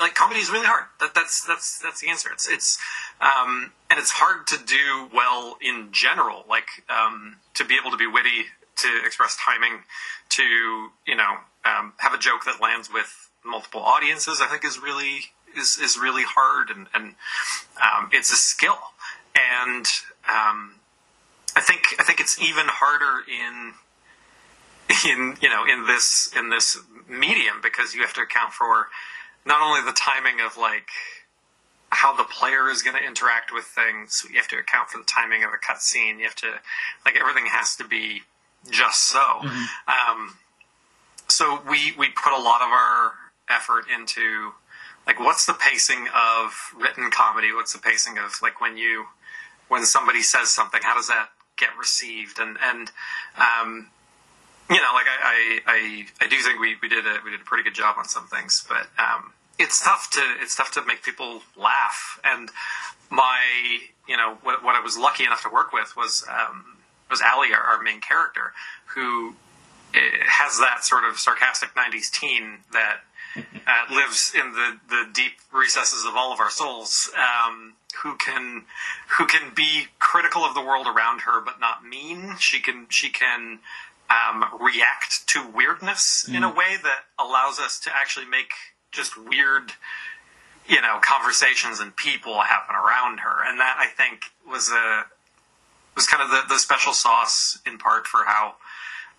like 0.00 0.14
comedy 0.14 0.40
is 0.40 0.50
really 0.50 0.66
hard. 0.66 0.84
That, 0.98 1.14
that's 1.14 1.44
that's 1.46 1.78
that's 1.78 2.00
the 2.00 2.08
answer. 2.08 2.30
It's 2.32 2.48
it's 2.48 2.78
um, 3.20 3.72
and 3.90 3.98
it's 4.00 4.10
hard 4.10 4.46
to 4.48 4.58
do 4.64 5.08
well 5.14 5.58
in 5.60 5.88
general. 5.92 6.44
Like 6.48 6.68
um, 6.88 7.36
to 7.54 7.64
be 7.64 7.76
able 7.80 7.90
to 7.90 7.96
be 7.96 8.06
witty, 8.06 8.46
to 8.76 8.88
express 9.04 9.36
timing, 9.36 9.84
to 10.30 10.42
you 11.06 11.16
know 11.16 11.36
um, 11.64 11.92
have 11.98 12.14
a 12.14 12.18
joke 12.18 12.44
that 12.46 12.60
lands 12.60 12.90
with 12.92 13.30
multiple 13.44 13.80
audiences. 13.80 14.40
I 14.40 14.46
think 14.46 14.64
is 14.64 14.78
really 14.80 15.20
is 15.56 15.78
is 15.78 15.98
really 15.98 16.24
hard, 16.24 16.70
and 16.70 16.86
and 16.94 17.14
um, 17.80 18.10
it's 18.12 18.32
a 18.32 18.36
skill. 18.36 18.78
And 19.34 19.86
um, 20.28 20.74
I 21.54 21.60
think 21.60 21.82
I 21.98 22.04
think 22.04 22.20
it's 22.20 22.40
even 22.40 22.66
harder 22.68 23.22
in 23.28 23.74
in 25.06 25.36
you 25.40 25.48
know 25.48 25.64
in 25.64 25.86
this 25.86 26.32
in 26.36 26.50
this 26.50 26.78
medium 27.08 27.56
because 27.62 27.94
you 27.94 28.00
have 28.02 28.14
to 28.14 28.22
account 28.22 28.52
for 28.52 28.88
not 29.44 29.62
only 29.62 29.80
the 29.82 29.96
timing 29.96 30.40
of 30.44 30.56
like 30.56 30.88
how 31.90 32.16
the 32.16 32.24
player 32.24 32.70
is 32.70 32.82
going 32.82 32.96
to 32.96 33.04
interact 33.04 33.52
with 33.52 33.64
things 33.64 34.24
you 34.30 34.36
have 34.36 34.46
to 34.48 34.56
account 34.56 34.88
for 34.88 34.98
the 34.98 35.04
timing 35.04 35.42
of 35.42 35.50
a 35.50 35.58
cutscene 35.58 36.18
you 36.18 36.24
have 36.24 36.36
to 36.36 36.52
like 37.04 37.16
everything 37.16 37.46
has 37.46 37.74
to 37.76 37.84
be 37.84 38.22
just 38.68 39.08
so. 39.08 39.40
Um, 39.88 40.36
so 41.28 41.62
we 41.68 41.94
we 41.96 42.08
put 42.08 42.32
a 42.32 42.42
lot 42.42 42.60
of 42.60 42.68
our 42.68 43.12
effort 43.48 43.84
into 43.94 44.52
like 45.06 45.18
what's 45.18 45.46
the 45.46 45.54
pacing 45.54 46.08
of 46.14 46.74
written 46.76 47.10
comedy? 47.10 47.52
What's 47.52 47.72
the 47.72 47.78
pacing 47.78 48.18
of 48.18 48.34
like 48.42 48.60
when 48.60 48.76
you 48.76 49.06
when 49.68 49.84
somebody 49.84 50.22
says 50.22 50.48
something 50.48 50.80
how 50.82 50.94
does 50.94 51.08
that 51.08 51.28
get 51.56 51.70
received? 51.78 52.38
And 52.38 52.58
and 52.62 52.90
um, 53.36 53.90
you 54.70 54.76
know, 54.76 54.92
like 54.94 55.06
I, 55.06 55.18
I, 55.24 55.60
I, 55.66 56.06
I 56.24 56.28
do 56.28 56.36
think 56.36 56.60
we, 56.60 56.76
we 56.80 56.88
did 56.88 57.04
a 57.04 57.18
we 57.24 57.32
did 57.32 57.40
a 57.40 57.44
pretty 57.44 57.64
good 57.64 57.74
job 57.74 57.96
on 57.98 58.06
some 58.06 58.26
things, 58.28 58.64
but 58.68 58.86
um, 58.98 59.32
it's 59.58 59.82
tough 59.84 60.10
to 60.12 60.22
it's 60.40 60.54
tough 60.54 60.70
to 60.72 60.84
make 60.86 61.02
people 61.02 61.42
laugh. 61.56 62.20
And 62.22 62.50
my 63.10 63.42
you 64.08 64.16
know 64.16 64.38
what, 64.42 64.64
what 64.64 64.76
I 64.76 64.80
was 64.80 64.96
lucky 64.96 65.24
enough 65.24 65.42
to 65.42 65.50
work 65.50 65.72
with 65.72 65.96
was 65.96 66.24
um, 66.30 66.78
was 67.10 67.20
Ali, 67.20 67.48
our, 67.52 67.60
our 67.60 67.82
main 67.82 68.00
character, 68.00 68.52
who 68.94 69.34
eh, 69.92 69.98
has 70.26 70.58
that 70.58 70.84
sort 70.84 71.04
of 71.04 71.18
sarcastic 71.18 71.70
'90s 71.74 72.08
teen 72.10 72.58
that 72.72 73.00
uh, 73.36 73.94
lives 73.94 74.32
in 74.34 74.52
the, 74.52 74.78
the 74.88 75.08
deep 75.12 75.32
recesses 75.52 76.04
of 76.04 76.14
all 76.14 76.32
of 76.32 76.38
our 76.38 76.50
souls. 76.50 77.10
Um, 77.16 77.74
who 78.02 78.16
can 78.16 78.62
who 79.18 79.26
can 79.26 79.52
be 79.54 79.86
critical 79.98 80.42
of 80.42 80.54
the 80.54 80.60
world 80.60 80.86
around 80.86 81.22
her, 81.22 81.40
but 81.40 81.58
not 81.60 81.84
mean. 81.84 82.36
She 82.38 82.60
can 82.60 82.86
she 82.88 83.10
can 83.10 83.58
um, 84.10 84.44
react 84.60 85.26
to 85.28 85.46
weirdness 85.54 86.28
in 86.28 86.42
a 86.42 86.48
way 86.48 86.76
that 86.82 87.04
allows 87.18 87.60
us 87.60 87.78
to 87.80 87.90
actually 87.94 88.26
make 88.26 88.50
just 88.90 89.16
weird, 89.16 89.72
you 90.66 90.80
know, 90.82 90.98
conversations 91.00 91.78
and 91.78 91.94
people 91.94 92.40
happen 92.40 92.74
around 92.74 93.20
her. 93.20 93.36
And 93.46 93.60
that 93.60 93.76
I 93.78 93.86
think 93.86 94.24
was 94.48 94.70
a 94.70 95.04
was 95.94 96.06
kind 96.06 96.22
of 96.22 96.30
the, 96.30 96.42
the 96.48 96.58
special 96.58 96.92
sauce 96.92 97.58
in 97.66 97.78
part 97.78 98.06
for 98.06 98.24
how 98.24 98.54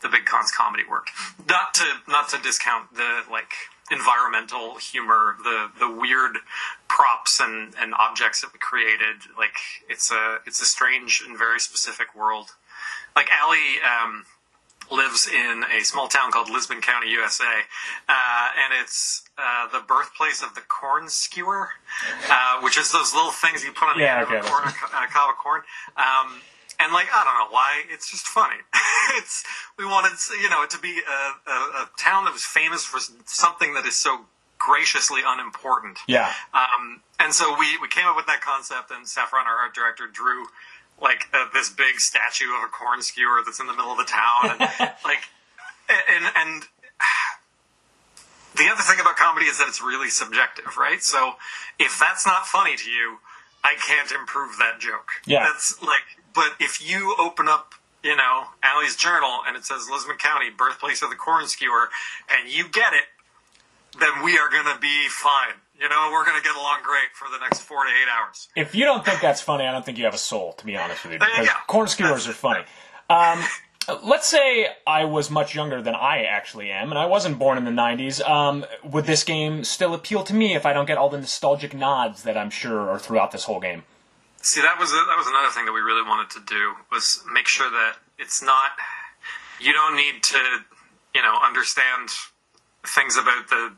the 0.02 0.10
big 0.10 0.26
cons 0.26 0.52
comedy 0.52 0.84
worked. 0.90 1.12
Not 1.48 1.74
to 1.76 1.86
not 2.08 2.30
to 2.30 2.38
discount 2.42 2.94
the 2.96 3.24
like 3.32 3.54
environmental 3.92 4.76
humor, 4.78 5.38
the 5.44 5.70
the 5.80 5.90
weird 5.90 6.38
props 6.88 7.40
and, 7.40 7.74
and 7.80 7.94
objects 7.98 8.42
that 8.42 8.52
we 8.52 8.60
created. 8.60 9.24
Like 9.38 9.56
it's 9.90 10.12
a 10.12 10.40
it's 10.46 10.62
a 10.62 10.66
strange 10.66 11.24
and 11.26 11.38
very 11.38 11.60
specific 11.60 12.16
world. 12.16 12.52
Like 13.16 13.30
Ali 13.44 13.80
um, 13.80 14.26
lives 14.92 15.28
in 15.28 15.64
a 15.76 15.84
small 15.84 16.08
town 16.08 16.32
called 16.32 16.50
Lisbon 16.50 16.82
County, 16.82 17.10
USA, 17.12 17.46
uh, 18.10 18.50
and 18.58 18.74
it's 18.82 19.24
uh, 19.38 19.68
the 19.72 19.80
birthplace 19.86 20.44
of 20.44 20.56
the 20.56 20.62
corn 20.62 21.10
skewer, 21.10 21.70
uh, 22.30 22.62
which 22.62 22.78
is 22.78 22.92
those 22.92 23.14
little 23.14 23.32
things 23.32 23.64
you 23.64 23.72
put 23.72 23.88
on 23.90 23.98
the 23.98 24.04
Yeah, 24.04 24.18
end 24.20 24.28
okay, 24.28 24.40
of 24.40 24.46
a, 24.46 24.50
corn, 24.50 24.64
a 24.68 25.08
cob 25.08 25.30
of 25.32 25.38
corn. 25.38 25.62
Um, 25.98 26.42
and 26.80 26.92
like 26.94 27.08
I 27.14 27.24
don't 27.24 27.36
know 27.50 27.54
why, 27.54 27.84
it's 27.90 28.10
just 28.12 28.28
funny. 28.28 28.58
it's 29.18 29.44
we 29.78 29.86
wanted 29.86 30.18
you 30.42 30.50
know 30.50 30.64
it 30.64 30.70
to 30.72 30.80
be 30.80 31.00
a, 31.00 31.50
a, 31.52 31.54
a 31.84 31.90
town 31.98 32.26
that 32.26 32.34
was 32.34 32.44
famous 32.44 32.84
for 32.84 33.00
something 33.26 33.74
that 33.76 33.86
is 33.86 33.96
so 33.96 34.26
graciously 34.58 35.22
unimportant. 35.26 36.00
Yeah. 36.08 36.32
Um, 36.54 37.02
and 37.20 37.34
so 37.34 37.56
we, 37.58 37.78
we 37.82 37.88
came 37.88 38.06
up 38.06 38.16
with 38.16 38.28
that 38.28 38.42
concept, 38.42 38.92
and 38.92 39.08
Saffron, 39.08 39.46
our 39.48 39.56
art 39.58 39.74
director, 39.74 40.08
drew 40.08 40.46
like 41.02 41.28
uh, 41.34 41.46
this 41.54 41.70
big 41.70 42.00
statue 42.00 42.54
of 42.56 42.64
a 42.64 42.68
corn 42.68 43.02
skewer 43.02 43.42
that's 43.44 43.60
in 43.60 43.68
the 43.68 43.74
middle 43.74 43.92
of 43.92 43.98
the 43.98 44.06
town, 44.06 44.52
and 44.52 44.60
like, 45.04 45.28
and 45.90 46.26
and 46.36 46.64
the 48.56 48.70
other 48.72 48.84
thing 48.84 49.00
about 49.00 49.16
comedy 49.16 49.48
is 49.48 49.58
that 49.58 49.68
it's 49.68 49.82
really 49.82 50.10
subjective, 50.10 50.78
right? 50.78 51.02
So 51.02 51.34
if 51.80 52.00
that's 52.00 52.26
not 52.26 52.46
funny 52.46 52.76
to 52.76 52.90
you, 52.90 53.18
I 53.64 53.76
can't 53.76 54.12
improve 54.12 54.58
that 54.60 54.80
joke. 54.80 55.10
Yeah. 55.26 55.44
that's 55.44 55.82
like, 55.82 56.04
but 56.34 56.54
if 56.60 56.88
you 56.88 57.16
open 57.20 57.48
up. 57.48 57.74
You 58.04 58.16
know, 58.16 58.46
Ali's 58.66 58.96
journal, 58.96 59.42
and 59.46 59.56
it 59.56 59.64
says 59.64 59.88
Lisbon 59.88 60.18
County, 60.18 60.50
birthplace 60.50 61.04
of 61.04 61.12
the 61.12 61.16
corn 61.16 61.48
skewer, 61.48 61.90
and 62.32 62.52
you 62.52 62.68
get 62.68 62.94
it, 62.94 63.04
then 64.00 64.24
we 64.24 64.40
are 64.40 64.50
going 64.50 64.66
to 64.66 64.80
be 64.82 65.08
fine. 65.08 65.54
You 65.82 65.90
know, 65.90 66.10
we're 66.12 66.26
going 66.26 66.38
to 66.38 66.44
get 66.44 66.56
along 66.56 66.82
great 66.84 67.10
for 67.14 67.28
the 67.32 67.40
next 67.40 67.62
four 67.62 67.84
to 67.84 67.90
eight 67.90 68.08
hours. 68.08 68.50
If 68.56 68.76
you 68.76 68.86
don't 68.86 69.04
think 69.04 69.20
that's 69.20 69.42
funny, 69.42 69.66
I 69.66 69.72
don't 69.72 69.84
think 69.84 69.98
you 69.98 70.06
have 70.06 70.14
a 70.14 70.20
soul, 70.20 70.54
to 70.54 70.66
be 70.66 70.78
honest 70.78 71.04
with 71.04 71.14
you. 71.14 71.20
Because 71.20 71.48
go. 71.48 71.54
corn 71.66 71.88
skewers 71.88 72.28
are 72.28 72.34
funny. 72.34 72.64
Um, 73.10 73.44
let's 74.04 74.28
say 74.28 74.68
I 74.86 75.06
was 75.06 75.32
much 75.32 75.56
younger 75.56 75.82
than 75.82 75.96
I 75.96 76.26
actually 76.26 76.70
am, 76.70 76.92
and 76.92 77.00
I 77.00 77.08
wasn't 77.08 77.40
born 77.40 77.58
in 77.58 77.66
the 77.66 77.72
90s. 77.72 78.22
Um, 78.30 78.64
would 78.84 79.06
this 79.06 79.24
game 79.24 79.64
still 79.64 79.96
appeal 79.96 80.24
to 80.26 80.36
me 80.36 80.54
if 80.54 80.68
I 80.68 80.74
don't 80.74 80.86
get 80.86 81.00
all 81.00 81.10
the 81.10 81.18
nostalgic 81.18 81.74
nods 81.74 82.22
that 82.24 82.38
I'm 82.38 82.52
sure 82.52 82.92
are 82.92 83.00
throughout 83.00 83.32
this 83.32 83.46
whole 83.46 83.60
game? 83.60 83.82
See, 84.44 84.62
that 84.62 84.80
was 84.80 84.92
that 84.92 85.16
was 85.18 85.28
another 85.28 85.50
thing 85.50 85.66
that 85.66 85.72
we 85.72 85.82
really 85.82 86.08
wanted 86.08 86.30
to 86.32 86.40
do 86.46 86.74
was 86.92 87.24
make 87.34 87.48
sure 87.48 87.70
that 87.70 87.96
it's 88.20 88.44
not. 88.44 88.72
You 89.60 89.74
don't 89.74 89.96
need 89.96 90.22
to, 90.24 90.40
you 91.14 91.22
know, 91.22 91.38
understand 91.44 92.10
things 92.84 93.18
about 93.18 93.50
the 93.50 93.74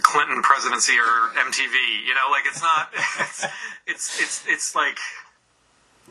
Clinton 0.00 0.42
presidency 0.42 0.94
or 0.98 1.30
MTV. 1.36 1.76
You 2.06 2.14
know, 2.14 2.30
like 2.30 2.46
it's 2.46 2.62
not. 2.62 2.92
It's 3.84 4.20
it's 4.20 4.20
it's, 4.20 4.44
it's 4.46 4.74
like. 4.74 4.98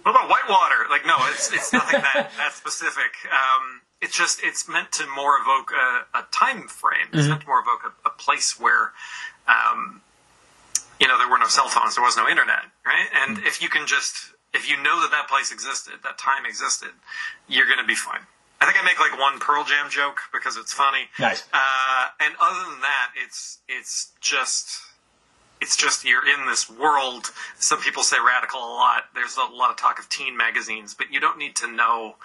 What 0.03 0.11
about 0.11 0.29
Whitewater? 0.29 0.89
Like, 0.89 1.05
no, 1.05 1.15
it's 1.29 1.53
it's 1.53 1.71
nothing 1.71 2.01
that 2.01 2.31
that 2.37 2.53
specific. 2.53 3.13
Um, 3.31 3.81
it's 4.01 4.17
just 4.17 4.43
it's 4.43 4.67
meant 4.67 4.91
to 4.93 5.07
more 5.15 5.37
evoke 5.39 5.71
a, 5.71 6.19
a 6.19 6.25
time 6.31 6.67
frame. 6.67 7.07
It's 7.13 7.27
meant 7.27 7.41
to 7.41 7.47
more 7.47 7.59
evoke 7.59 7.93
a, 8.05 8.09
a 8.09 8.11
place 8.11 8.59
where, 8.59 8.91
um, 9.47 10.01
you 10.99 11.07
know, 11.07 11.17
there 11.17 11.29
were 11.29 11.37
no 11.37 11.47
cell 11.47 11.69
phones, 11.69 11.95
there 11.95 12.03
was 12.03 12.17
no 12.17 12.27
internet, 12.27 12.65
right? 12.85 13.07
And 13.23 13.37
if 13.39 13.61
you 13.61 13.69
can 13.69 13.87
just 13.87 14.33
if 14.53 14.69
you 14.69 14.77
know 14.77 14.99
that 15.01 15.11
that 15.11 15.29
place 15.29 15.51
existed, 15.51 15.93
that 16.03 16.17
time 16.17 16.45
existed, 16.45 16.91
you're 17.47 17.65
going 17.65 17.79
to 17.79 17.85
be 17.85 17.95
fine. 17.95 18.21
I 18.61 18.65
think 18.65 18.77
I 18.79 18.85
make 18.85 18.99
like 18.99 19.19
one 19.19 19.39
Pearl 19.39 19.63
Jam 19.63 19.89
joke 19.89 20.19
because 20.31 20.55
it's 20.55 20.71
funny. 20.71 21.09
Nice. 21.19 21.43
Uh, 21.51 22.05
and 22.19 22.35
other 22.39 22.69
than 22.69 22.81
that, 22.81 23.09
it's 23.17 23.57
it's 23.67 24.11
just 24.21 24.81
it's 25.59 25.75
just 25.75 26.05
you're 26.05 26.27
in 26.27 26.45
this 26.45 26.69
world. 26.69 27.31
Some 27.57 27.81
people 27.81 28.03
say 28.03 28.17
radical 28.25 28.59
a 28.59 28.73
lot. 28.73 29.05
There's 29.15 29.35
a 29.37 29.51
lot 29.51 29.71
of 29.71 29.77
talk 29.77 29.97
of 29.97 30.07
teen 30.09 30.37
magazines, 30.37 30.93
but 30.93 31.11
you 31.11 31.19
don't 31.19 31.39
need 31.39 31.55
to 31.57 31.71
know. 31.71 32.15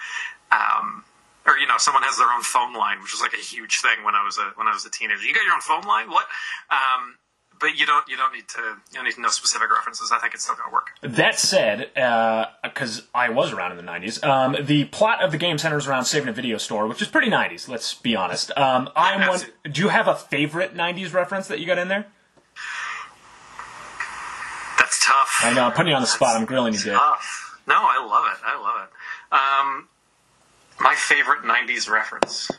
Um, 0.53 1.05
or 1.47 1.57
you 1.57 1.67
know, 1.67 1.79
someone 1.79 2.03
has 2.03 2.19
their 2.19 2.29
own 2.31 2.43
phone 2.43 2.75
line, 2.75 3.01
which 3.01 3.13
was 3.13 3.23
like 3.23 3.33
a 3.33 3.43
huge 3.43 3.81
thing 3.81 4.05
when 4.05 4.15
I 4.15 4.23
was 4.23 4.37
a 4.37 4.53
when 4.57 4.67
I 4.67 4.73
was 4.73 4.85
a 4.85 4.91
teenager. 4.91 5.25
You 5.25 5.33
got 5.33 5.45
your 5.45 5.55
own 5.55 5.61
phone 5.61 5.89
line? 5.89 6.11
What? 6.11 6.27
Um, 6.71 7.17
but 7.61 7.77
you 7.77 7.87
don't 7.87 8.09
you 8.09 8.17
don't 8.17 8.33
need 8.33 8.49
to 8.49 8.61
you 8.61 8.95
don't 8.95 9.05
need 9.05 9.15
to 9.15 9.21
know 9.21 9.29
specific 9.29 9.71
references. 9.71 10.11
I 10.13 10.19
think 10.19 10.35
it's 10.35 10.45
still 10.45 10.57
going 10.57 10.69
to 10.69 10.73
work. 10.73 10.89
That 11.03 11.39
said, 11.39 11.91
because 12.63 13.03
I 13.15 13.29
was 13.31 13.53
around 13.53 13.73
in 13.73 13.77
the 13.77 13.91
90s, 13.91 14.23
um, 14.25 14.57
the 14.65 14.85
plot 14.87 15.23
of 15.23 15.33
the 15.33 15.39
game 15.39 15.59
centers 15.59 15.87
around 15.87 16.05
saving 16.05 16.29
a 16.29 16.33
video 16.33 16.59
store, 16.59 16.87
which 16.87 17.01
is 17.03 17.09
pretty 17.09 17.31
90s, 17.31 17.69
let's 17.69 17.95
be 17.95 18.15
honest. 18.17 18.51
Um, 18.57 18.89
I'm 18.97 19.29
one, 19.29 19.41
do 19.71 19.83
you 19.83 19.89
have 19.89 20.09
a 20.09 20.15
favorite 20.15 20.75
90s 20.75 21.13
reference 21.13 21.49
that 21.49 21.61
you 21.61 21.67
got 21.67 21.79
in 21.79 21.89
there? 21.89 22.07
That's 24.79 25.05
tough. 25.05 25.41
I 25.43 25.53
know, 25.55 25.65
I'm 25.65 25.73
putting 25.73 25.91
you 25.91 25.97
on 25.97 26.03
the 26.03 26.07
spot. 26.07 26.37
I'm 26.37 26.45
grilling 26.47 26.75
you, 26.75 26.81
Dick. 26.81 26.93
tough. 26.95 27.59
No, 27.67 27.75
I 27.77 27.99
love 27.99 28.25
it. 28.33 28.39
I 28.45 28.61
love 28.61 28.87
it. 28.87 28.93
Um, 29.33 29.89
my 30.79 30.95
favorite 30.95 31.43
'90s 31.43 31.91
reference. 31.91 32.51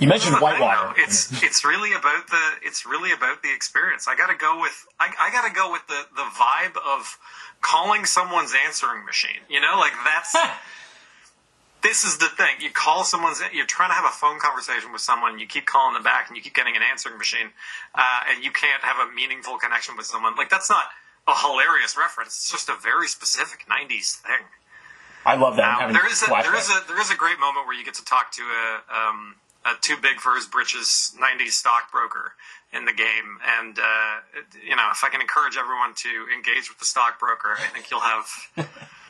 You 0.00 0.08
mentioned 0.08 0.36
Whitewater. 0.36 0.94
though. 0.96 1.02
It's 1.02 1.42
it's 1.42 1.64
really 1.64 1.92
about 1.92 2.26
the 2.28 2.42
it's 2.62 2.84
really 2.84 3.12
about 3.12 3.42
the 3.42 3.52
experience. 3.54 4.08
I 4.08 4.16
got 4.16 4.26
to 4.26 4.36
go 4.36 4.60
with 4.60 4.86
I, 4.98 5.12
I 5.18 5.30
got 5.30 5.46
to 5.46 5.54
go 5.54 5.70
with 5.70 5.86
the 5.86 6.02
the 6.16 6.22
vibe 6.22 6.76
of 6.84 7.18
calling 7.60 8.04
someone's 8.04 8.54
answering 8.66 9.04
machine. 9.04 9.40
You 9.48 9.60
know, 9.60 9.76
like 9.78 9.92
that's. 10.04 10.36
this 11.84 12.02
is 12.02 12.16
the 12.16 12.26
thing. 12.26 12.56
You 12.60 12.70
call 12.70 13.04
someone's. 13.04 13.40
You're 13.52 13.66
trying 13.66 13.90
to 13.90 13.94
have 13.94 14.06
a 14.06 14.16
phone 14.16 14.40
conversation 14.40 14.90
with 14.90 15.02
someone. 15.02 15.38
You 15.38 15.46
keep 15.46 15.66
calling 15.66 15.94
them 15.94 16.02
back, 16.02 16.28
and 16.28 16.36
you 16.36 16.42
keep 16.42 16.54
getting 16.54 16.74
an 16.76 16.82
answering 16.82 17.18
machine, 17.18 17.52
uh, 17.94 18.20
and 18.30 18.42
you 18.42 18.50
can't 18.50 18.82
have 18.82 19.06
a 19.06 19.12
meaningful 19.12 19.58
connection 19.58 19.94
with 19.96 20.06
someone. 20.06 20.34
Like 20.34 20.48
that's 20.48 20.70
not 20.70 20.84
a 21.28 21.36
hilarious 21.36 21.96
reference. 21.96 22.36
It's 22.36 22.50
just 22.50 22.68
a 22.68 22.76
very 22.82 23.06
specific 23.06 23.66
'90s 23.68 24.16
thing. 24.16 24.48
I 25.26 25.36
love 25.36 25.56
that. 25.56 25.80
Having 25.80 25.94
there 25.94 26.10
is 26.10 26.22
a, 26.22 26.26
there 26.26 26.42
flashbacks. 26.42 26.84
a 26.84 26.88
there 26.88 27.00
is 27.00 27.10
a 27.10 27.16
great 27.16 27.38
moment 27.38 27.66
where 27.66 27.76
you 27.76 27.84
get 27.84 27.94
to 27.94 28.04
talk 28.04 28.32
to 28.32 28.42
a, 28.42 28.80
um, 28.88 29.36
too 29.80 29.96
big 30.00 30.20
for 30.20 30.34
his 30.34 30.46
britches 30.46 31.14
'90s 31.20 31.50
stockbroker 31.52 32.32
in 32.72 32.84
the 32.86 32.92
game, 32.92 33.38
and 33.60 33.78
uh, 33.78 34.16
you 34.66 34.74
know 34.76 34.88
if 34.92 35.02
I 35.04 35.08
can 35.08 35.20
encourage 35.20 35.56
everyone 35.56 35.94
to 35.94 36.08
engage 36.34 36.68
with 36.68 36.78
the 36.78 36.84
stockbroker, 36.84 37.56
I 37.58 37.66
think 37.72 37.90
you'll 37.90 38.00
have 38.00 38.26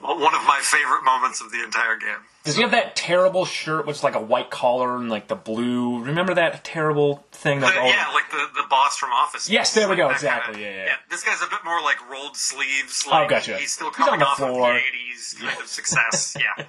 one 0.01 0.35
of 0.35 0.45
my 0.47 0.61
favorite 0.63 1.03
moments 1.05 1.41
of 1.41 1.51
the 1.51 1.63
entire 1.65 1.97
game. 1.97 2.19
Does 2.45 2.57
he 2.57 2.63
have 2.63 2.73
that 2.73 2.95
terrible 2.95 3.47
shirt, 3.47 3.87
which 3.87 3.97
is 3.97 4.05
like 4.05 4.15
a 4.17 4.21
white 4.21 4.51
collar 4.51 4.97
and 4.97 5.09
like 5.09 5.29
the 5.29 5.35
blue? 5.35 6.03
Remember 6.05 6.35
that 6.35 6.63
terrible 6.63 7.25
thing? 7.33 7.61
But, 7.61 7.73
oh, 7.75 7.87
yeah, 7.87 8.11
like 8.13 8.31
the, 8.31 8.47
the 8.55 8.67
boss 8.69 8.99
from 8.99 9.13
Office. 9.13 9.49
Yes, 9.49 9.73
there 9.73 9.89
we 9.89 9.97
go, 9.97 10.09
Like 10.09 10.17
exactly, 10.17 10.57
kinda- 10.57 10.69
yeah, 10.71 10.85
yeah. 10.85 10.95
This 11.09 11.25
guy's 11.25 11.41
a 11.41 11.47
bit 11.49 11.61
more 11.65 11.81
like 11.81 12.07
rolled 12.11 12.37
sleeves. 12.37 13.07
Like, 13.11 13.25
Oh, 13.25 13.29
gotcha. 13.31 13.57
He's 13.57 13.73
still 13.73 13.89
He's 13.89 13.97
coming 13.97 14.21
the 14.21 14.27
off 14.27 14.39
of 14.43 14.49
the 14.49 14.61
'80s 14.61 15.41
kind 15.41 15.59
of 15.59 15.67
success. 15.69 16.37
yeah. 16.39 16.65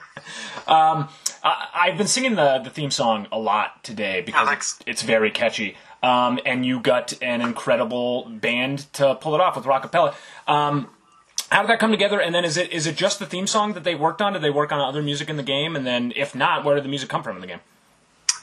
I, 1.46 1.68
I've 1.74 1.98
been 1.98 2.08
singing 2.08 2.36
the, 2.36 2.60
the 2.60 2.70
theme 2.70 2.92
song 2.92 3.28
a 3.32 3.38
lot 3.38 3.84
today 3.84 4.22
because 4.22 4.48
Oh, 4.50 4.52
it's, 4.52 4.80
it's 4.86 5.04
very 5.04 5.32
catchy. 5.32 5.78
Um, 6.04 6.40
and 6.46 6.66
you 6.66 6.80
got 6.80 7.14
an 7.22 7.42
incredible 7.42 8.26
band 8.30 8.92
to 8.94 9.16
pull 9.16 9.36
it 9.36 9.42
off 9.42 9.56
with 9.56 9.66
Rockapella. 9.66 10.14
Um, 10.48 10.90
how 11.50 11.62
did 11.62 11.70
that 11.70 11.80
come 11.80 11.92
together? 11.92 12.20
And 12.20 12.34
then 12.34 12.44
is 12.44 12.58
it 12.58 12.72
is 12.72 12.88
it 12.88 12.96
just 12.96 13.20
the 13.20 13.26
theme 13.26 13.48
song 13.48 13.74
that 13.74 13.84
they 13.84 13.96
worked 13.96 14.22
on? 14.22 14.34
Did 14.34 14.42
they 14.42 14.50
work 14.50 14.72
on 14.72 14.80
other 14.80 15.02
music 15.02 15.30
in 15.30 15.38
the 15.38 15.44
game? 15.44 15.76
And 15.76 15.86
then 15.86 16.12
if 16.16 16.36
not, 16.36 16.66
where 16.66 16.76
did 16.76 16.84
the 16.84 16.90
music 16.90 17.10
come 17.10 17.24
from 17.24 17.38
in 17.38 17.42
the 17.42 17.48
game? 17.48 17.60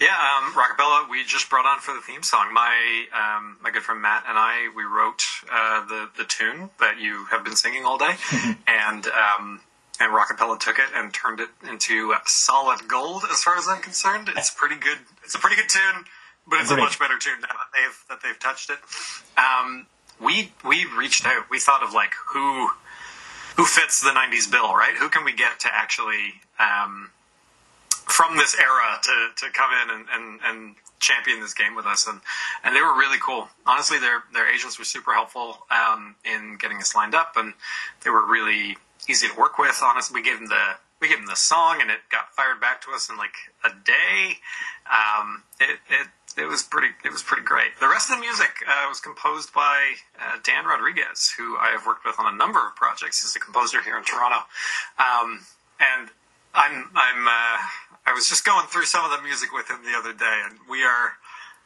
Yeah, 0.01 0.09
um, 0.09 0.53
Rockapella, 0.53 1.09
we 1.11 1.23
just 1.25 1.49
brought 1.51 1.67
on 1.67 1.79
for 1.79 1.95
the 1.95 2.01
theme 2.01 2.23
song. 2.23 2.53
My 2.53 3.05
um, 3.15 3.57
my 3.61 3.71
good 3.71 3.83
friend 3.83 4.01
Matt 4.01 4.25
and 4.29 4.39
I, 4.39 4.71
we 4.75 4.85
wrote 4.85 5.23
uh, 5.53 5.87
the 5.87 6.09
the 6.17 6.25
tune 6.25 6.71
that 6.81 7.01
you 7.01 7.27
have 7.27 7.45
been 7.45 7.55
singing 7.57 7.85
all 7.85 7.99
day, 7.99 8.15
and 8.67 9.07
um, 9.07 9.61
and 10.01 10.13
Rockapella 10.13 10.59
took 10.59 10.79
it 10.79 10.89
and 10.95 11.13
turned 11.13 11.41
it 11.41 11.51
into 11.69 12.15
solid 12.27 12.89
gold. 12.89 13.23
As 13.31 13.43
far 13.43 13.57
as 13.57 13.67
I'm 13.69 13.83
concerned, 13.83 14.31
it's 14.37 14.51
pretty 14.51 14.77
good. 14.77 14.99
It's 15.25 15.35
a 15.35 15.39
pretty 15.39 15.57
good 15.57 15.69
tune, 15.69 16.05
but 16.47 16.61
it's 16.61 16.71
a 16.71 16.77
much 16.77 16.99
better 16.99 17.19
tune 17.19 17.41
now 17.41 17.49
that 17.49 17.71
they've 17.75 18.05
that 18.09 18.23
they've 18.23 18.39
touched 18.39 18.71
it. 18.71 18.79
Um, 19.39 19.87
we 20.21 20.53
we 20.65 20.87
reached 20.97 21.27
out. 21.27 21.51
We 21.51 21.59
thought 21.59 21.83
of 21.83 21.93
like 21.93 22.13
who 22.29 22.69
who 23.57 23.65
fits 23.65 24.03
the 24.03 24.11
'90s 24.11 24.51
bill, 24.51 24.75
right? 24.75 24.95
Who 24.99 25.09
can 25.09 25.25
we 25.25 25.33
get 25.33 25.61
to 25.61 25.69
actually 25.73 26.41
um, 26.59 27.11
from 28.13 28.37
this 28.37 28.57
era 28.59 29.01
to, 29.03 29.29
to 29.37 29.53
come 29.53 29.71
in 29.83 29.97
and, 29.97 30.07
and, 30.13 30.41
and 30.45 30.75
champion 30.99 31.41
this 31.41 31.55
game 31.55 31.75
with 31.75 31.87
us 31.87 32.07
and, 32.07 32.21
and 32.63 32.77
they 32.77 32.81
were 32.81 32.97
really 32.97 33.19
cool. 33.19 33.49
Honestly 33.67 33.99
their 33.99 34.23
their 34.33 34.49
agents 34.53 34.79
were 34.79 34.85
super 34.85 35.13
helpful 35.13 35.67
um, 35.71 36.15
in 36.25 36.57
getting 36.59 36.77
us 36.79 36.95
lined 36.95 37.15
up 37.15 37.33
and 37.37 37.55
they 38.05 38.11
were 38.11 38.25
really 38.25 38.77
easy 39.09 39.29
to 39.29 39.35
work 39.35 39.59
with. 39.59 39.81
Honestly 39.83 40.21
we 40.21 40.23
gave 40.23 40.39
them 40.39 40.49
the 40.49 40.77
we 41.03 41.09
gave 41.09 41.19
them 41.19 41.27
the 41.27 41.35
song, 41.35 41.81
and 41.83 41.91
it 41.91 41.99
got 42.11 42.33
fired 42.33 42.61
back 42.61 42.81
to 42.83 42.93
us 42.93 43.11
in 43.11 43.19
like 43.19 43.35
a 43.65 43.71
day. 43.71 44.39
Um, 44.87 45.43
it, 45.61 45.81
it 45.91 46.07
it 46.39 46.47
was 46.47 46.63
pretty 46.63 46.95
it 47.05 47.11
was 47.11 47.23
pretty 47.23 47.43
great. 47.43 47.79
The 47.81 47.89
rest 47.89 48.09
of 48.09 48.17
the 48.17 48.21
music 48.21 48.63
uh, 48.67 48.87
was 48.89 49.01
composed 49.01 49.53
by 49.53 49.95
uh, 50.19 50.39
Dan 50.45 50.65
Rodriguez, 50.65 51.35
who 51.37 51.59
I 51.59 51.71
have 51.75 51.85
worked 51.85 52.07
with 52.07 52.19
on 52.21 52.33
a 52.33 52.37
number 52.37 52.65
of 52.65 52.77
projects. 52.77 53.21
He's 53.21 53.35
a 53.35 53.41
composer 53.41 53.83
here 53.83 53.99
in 53.99 54.05
Toronto, 54.05 54.47
um, 54.99 55.45
and 55.81 56.09
I'm 56.55 56.89
I'm 56.95 57.27
uh, 57.27 57.59
I 58.07 58.13
was 58.15 58.29
just 58.29 58.45
going 58.45 58.67
through 58.69 58.87
some 58.87 59.05
of 59.05 59.11
the 59.11 59.23
music 59.27 59.53
with 59.53 59.69
him 59.69 59.79
the 59.85 59.99
other 59.99 60.13
day, 60.13 60.41
and 60.47 60.57
we 60.71 60.85
are 60.85 61.19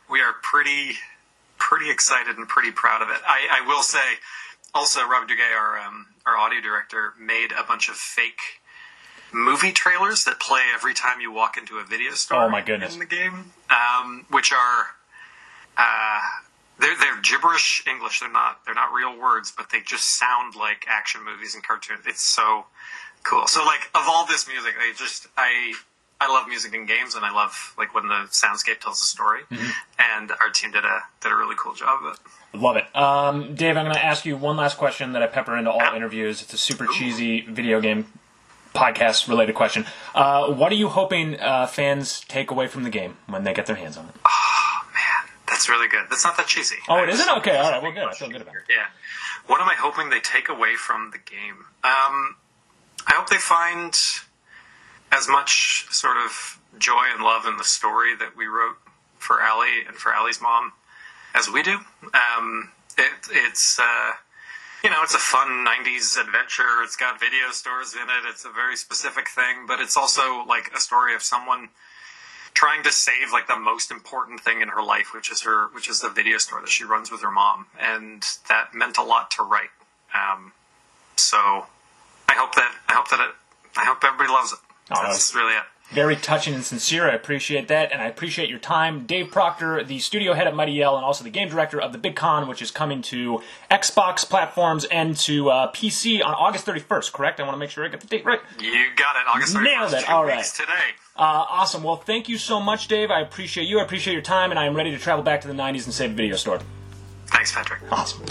we 0.08 0.20
are 0.20 0.32
pretty 0.42 0.96
pretty 1.58 1.90
excited 1.90 2.36
and 2.38 2.48
pretty 2.48 2.70
proud 2.70 3.02
of 3.02 3.08
it. 3.08 3.20
I, 3.26 3.60
I 3.62 3.66
will 3.66 3.82
say, 3.82 4.16
also 4.76 5.00
Robert 5.00 5.28
Duguay, 5.28 5.56
our 5.58 5.78
um, 5.78 6.06
our 6.26 6.36
audio 6.36 6.60
director, 6.60 7.14
made 7.18 7.52
a 7.52 7.64
bunch 7.64 7.88
of 7.88 7.96
fake 7.96 8.60
movie 9.32 9.72
trailers 9.72 10.24
that 10.24 10.38
play 10.38 10.62
every 10.74 10.94
time 10.94 11.20
you 11.20 11.32
walk 11.32 11.56
into 11.56 11.78
a 11.78 11.84
video 11.84 12.12
store. 12.12 12.44
Oh, 12.44 12.48
my 12.48 12.62
goodness. 12.62 12.94
In 12.94 13.00
the 13.00 13.06
game, 13.06 13.52
um, 13.70 14.26
which 14.30 14.52
are 14.52 14.86
uh, 15.76 16.20
they're 16.78 16.96
they're 16.98 17.20
gibberish 17.22 17.82
English. 17.86 18.20
They're 18.20 18.30
not 18.30 18.60
they're 18.64 18.74
not 18.74 18.92
real 18.92 19.18
words, 19.18 19.52
but 19.56 19.70
they 19.70 19.80
just 19.80 20.18
sound 20.18 20.54
like 20.54 20.84
action 20.88 21.24
movies 21.24 21.54
and 21.54 21.64
cartoons. 21.64 22.00
It's 22.06 22.22
so 22.22 22.66
cool. 23.24 23.46
So 23.46 23.64
like 23.64 23.88
of 23.94 24.02
all 24.06 24.26
this 24.26 24.46
music, 24.46 24.74
I 24.78 24.92
just 24.96 25.26
I 25.36 25.74
I 26.20 26.28
love 26.32 26.48
music 26.48 26.74
and 26.74 26.88
games, 26.88 27.14
and 27.14 27.24
I 27.24 27.32
love 27.32 27.74
like 27.76 27.94
when 27.94 28.08
the 28.08 28.26
soundscape 28.30 28.80
tells 28.80 29.00
a 29.02 29.04
story. 29.04 29.40
And 29.98 30.30
our 30.30 30.50
team 30.52 30.72
did 30.72 30.84
a 30.84 31.00
did 31.20 31.32
a 31.32 31.36
really 31.36 31.56
cool 31.58 31.74
job 31.74 32.04
of 32.04 32.14
it. 32.14 32.58
Love 32.58 32.76
it. 32.76 32.96
Um, 32.96 33.54
Dave, 33.54 33.76
I'm 33.76 33.84
going 33.84 33.96
to 33.96 34.04
ask 34.04 34.24
you 34.24 34.36
one 34.36 34.56
last 34.56 34.78
question 34.78 35.12
that 35.12 35.22
I 35.22 35.26
pepper 35.26 35.56
into 35.56 35.70
all 35.70 35.94
interviews. 35.94 36.40
It's 36.40 36.54
a 36.54 36.58
super 36.58 36.86
cheesy 36.86 37.42
video 37.42 37.80
game 37.82 38.06
podcast 38.74 39.28
related 39.28 39.54
question. 39.54 39.84
Uh, 40.14 40.52
what 40.52 40.72
are 40.72 40.76
you 40.76 40.88
hoping 40.88 41.38
uh, 41.40 41.66
fans 41.66 42.20
take 42.28 42.50
away 42.50 42.66
from 42.66 42.82
the 42.84 42.90
game 42.90 43.16
when 43.26 43.44
they 43.44 43.52
get 43.52 43.66
their 43.66 43.76
hands 43.76 43.96
on 43.96 44.06
it? 44.06 44.14
Oh 44.24 44.80
man, 44.94 45.30
that's 45.48 45.68
really 45.68 45.88
good. 45.88 46.06
That's 46.08 46.24
not 46.24 46.36
that 46.38 46.46
cheesy. 46.46 46.76
Oh, 46.88 47.02
it 47.02 47.08
isn't? 47.10 47.28
Okay, 47.38 47.56
all 47.56 47.70
right. 47.70 47.82
Well, 47.82 47.92
good. 47.92 48.04
I 48.04 48.12
feel 48.12 48.28
good 48.30 48.42
about 48.42 48.54
it. 48.56 48.62
Yeah. 48.70 48.86
What 49.46 49.60
am 49.60 49.68
I 49.68 49.74
hoping 49.74 50.10
they 50.10 50.20
take 50.20 50.48
away 50.48 50.74
from 50.76 51.10
the 51.12 51.18
game? 51.18 51.66
Um, 51.84 52.36
I 53.06 53.12
hope 53.14 53.28
they 53.28 53.36
find 53.36 53.94
as 55.16 55.28
much 55.28 55.86
sort 55.90 56.16
of 56.18 56.60
joy 56.78 57.04
and 57.12 57.24
love 57.24 57.46
in 57.46 57.56
the 57.56 57.64
story 57.64 58.14
that 58.16 58.36
we 58.36 58.46
wrote 58.46 58.76
for 59.18 59.42
Ali 59.42 59.84
and 59.86 59.96
for 59.96 60.14
Ali's 60.14 60.40
mom 60.40 60.72
as 61.34 61.48
we 61.48 61.62
do. 61.62 61.78
Um, 62.12 62.70
it, 62.98 63.12
it's 63.30 63.78
uh, 63.78 64.12
you 64.84 64.90
know, 64.90 65.02
it's 65.02 65.14
a 65.14 65.18
fun 65.18 65.64
'90s 65.66 66.20
adventure. 66.20 66.82
It's 66.82 66.96
got 66.96 67.18
video 67.18 67.50
stores 67.50 67.94
in 67.94 68.02
it. 68.02 68.28
It's 68.28 68.44
a 68.44 68.50
very 68.50 68.76
specific 68.76 69.28
thing, 69.28 69.66
but 69.66 69.80
it's 69.80 69.96
also 69.96 70.44
like 70.46 70.70
a 70.74 70.80
story 70.80 71.14
of 71.14 71.22
someone 71.22 71.70
trying 72.54 72.82
to 72.82 72.92
save 72.92 73.32
like 73.32 73.46
the 73.48 73.58
most 73.58 73.90
important 73.90 74.40
thing 74.40 74.60
in 74.60 74.68
her 74.68 74.82
life, 74.82 75.12
which 75.14 75.30
is 75.30 75.42
her, 75.42 75.68
which 75.74 75.88
is 75.88 76.00
the 76.00 76.08
video 76.08 76.38
store 76.38 76.60
that 76.60 76.70
she 76.70 76.84
runs 76.84 77.10
with 77.10 77.22
her 77.22 77.30
mom, 77.30 77.66
and 77.80 78.24
that 78.48 78.74
meant 78.74 78.96
a 78.96 79.02
lot 79.02 79.30
to 79.32 79.42
write. 79.42 79.70
Um, 80.14 80.52
so 81.16 81.36
I 82.28 82.34
hope 82.34 82.54
that 82.54 82.74
I 82.88 82.94
hope 82.94 83.08
that 83.10 83.20
it, 83.20 83.34
I 83.76 83.84
hope 83.84 84.04
everybody 84.04 84.30
loves 84.30 84.52
it. 84.52 84.58
Oh, 84.90 85.02
That's 85.02 85.34
really 85.34 85.54
it. 85.54 85.62
Very 85.92 86.16
touching 86.16 86.52
and 86.52 86.64
sincere. 86.64 87.08
I 87.08 87.14
appreciate 87.14 87.68
that, 87.68 87.92
and 87.92 88.02
I 88.02 88.06
appreciate 88.06 88.48
your 88.50 88.58
time. 88.58 89.06
Dave 89.06 89.30
Proctor, 89.30 89.84
the 89.84 90.00
studio 90.00 90.32
head 90.32 90.48
at 90.48 90.54
Mighty 90.54 90.72
Yell, 90.72 90.96
and 90.96 91.04
also 91.04 91.22
the 91.22 91.30
game 91.30 91.48
director 91.48 91.80
of 91.80 91.92
the 91.92 91.98
Big 91.98 92.16
Con, 92.16 92.48
which 92.48 92.60
is 92.60 92.72
coming 92.72 93.02
to 93.02 93.40
Xbox 93.70 94.28
platforms 94.28 94.84
and 94.86 95.16
to 95.18 95.48
uh, 95.48 95.70
PC 95.70 96.24
on 96.24 96.34
August 96.34 96.66
31st, 96.66 97.12
correct? 97.12 97.38
I 97.38 97.44
want 97.44 97.54
to 97.54 97.58
make 97.58 97.70
sure 97.70 97.84
I 97.84 97.88
get 97.88 98.00
the 98.00 98.08
date 98.08 98.24
right. 98.24 98.40
You 98.58 98.72
got 98.96 99.14
it. 99.14 99.28
August 99.28 99.54
31st. 99.54 99.62
Nailed 99.62 99.92
it. 99.94 100.10
all 100.10 100.24
right. 100.24 100.44
Today. 100.44 100.72
Uh, 101.14 101.46
awesome. 101.48 101.84
Well, 101.84 101.96
thank 101.96 102.28
you 102.28 102.36
so 102.36 102.60
much, 102.60 102.88
Dave. 102.88 103.12
I 103.12 103.20
appreciate 103.20 103.68
you. 103.68 103.78
I 103.78 103.84
appreciate 103.84 104.14
your 104.14 104.22
time, 104.22 104.50
and 104.50 104.58
I 104.58 104.66
am 104.66 104.74
ready 104.74 104.90
to 104.90 104.98
travel 104.98 105.22
back 105.22 105.40
to 105.42 105.48
the 105.48 105.54
90s 105.54 105.84
and 105.84 105.94
save 105.94 106.10
a 106.10 106.14
video 106.14 106.34
store. 106.34 106.58
Thanks, 107.28 107.52
Patrick. 107.52 107.80
Awesome. 107.92 108.24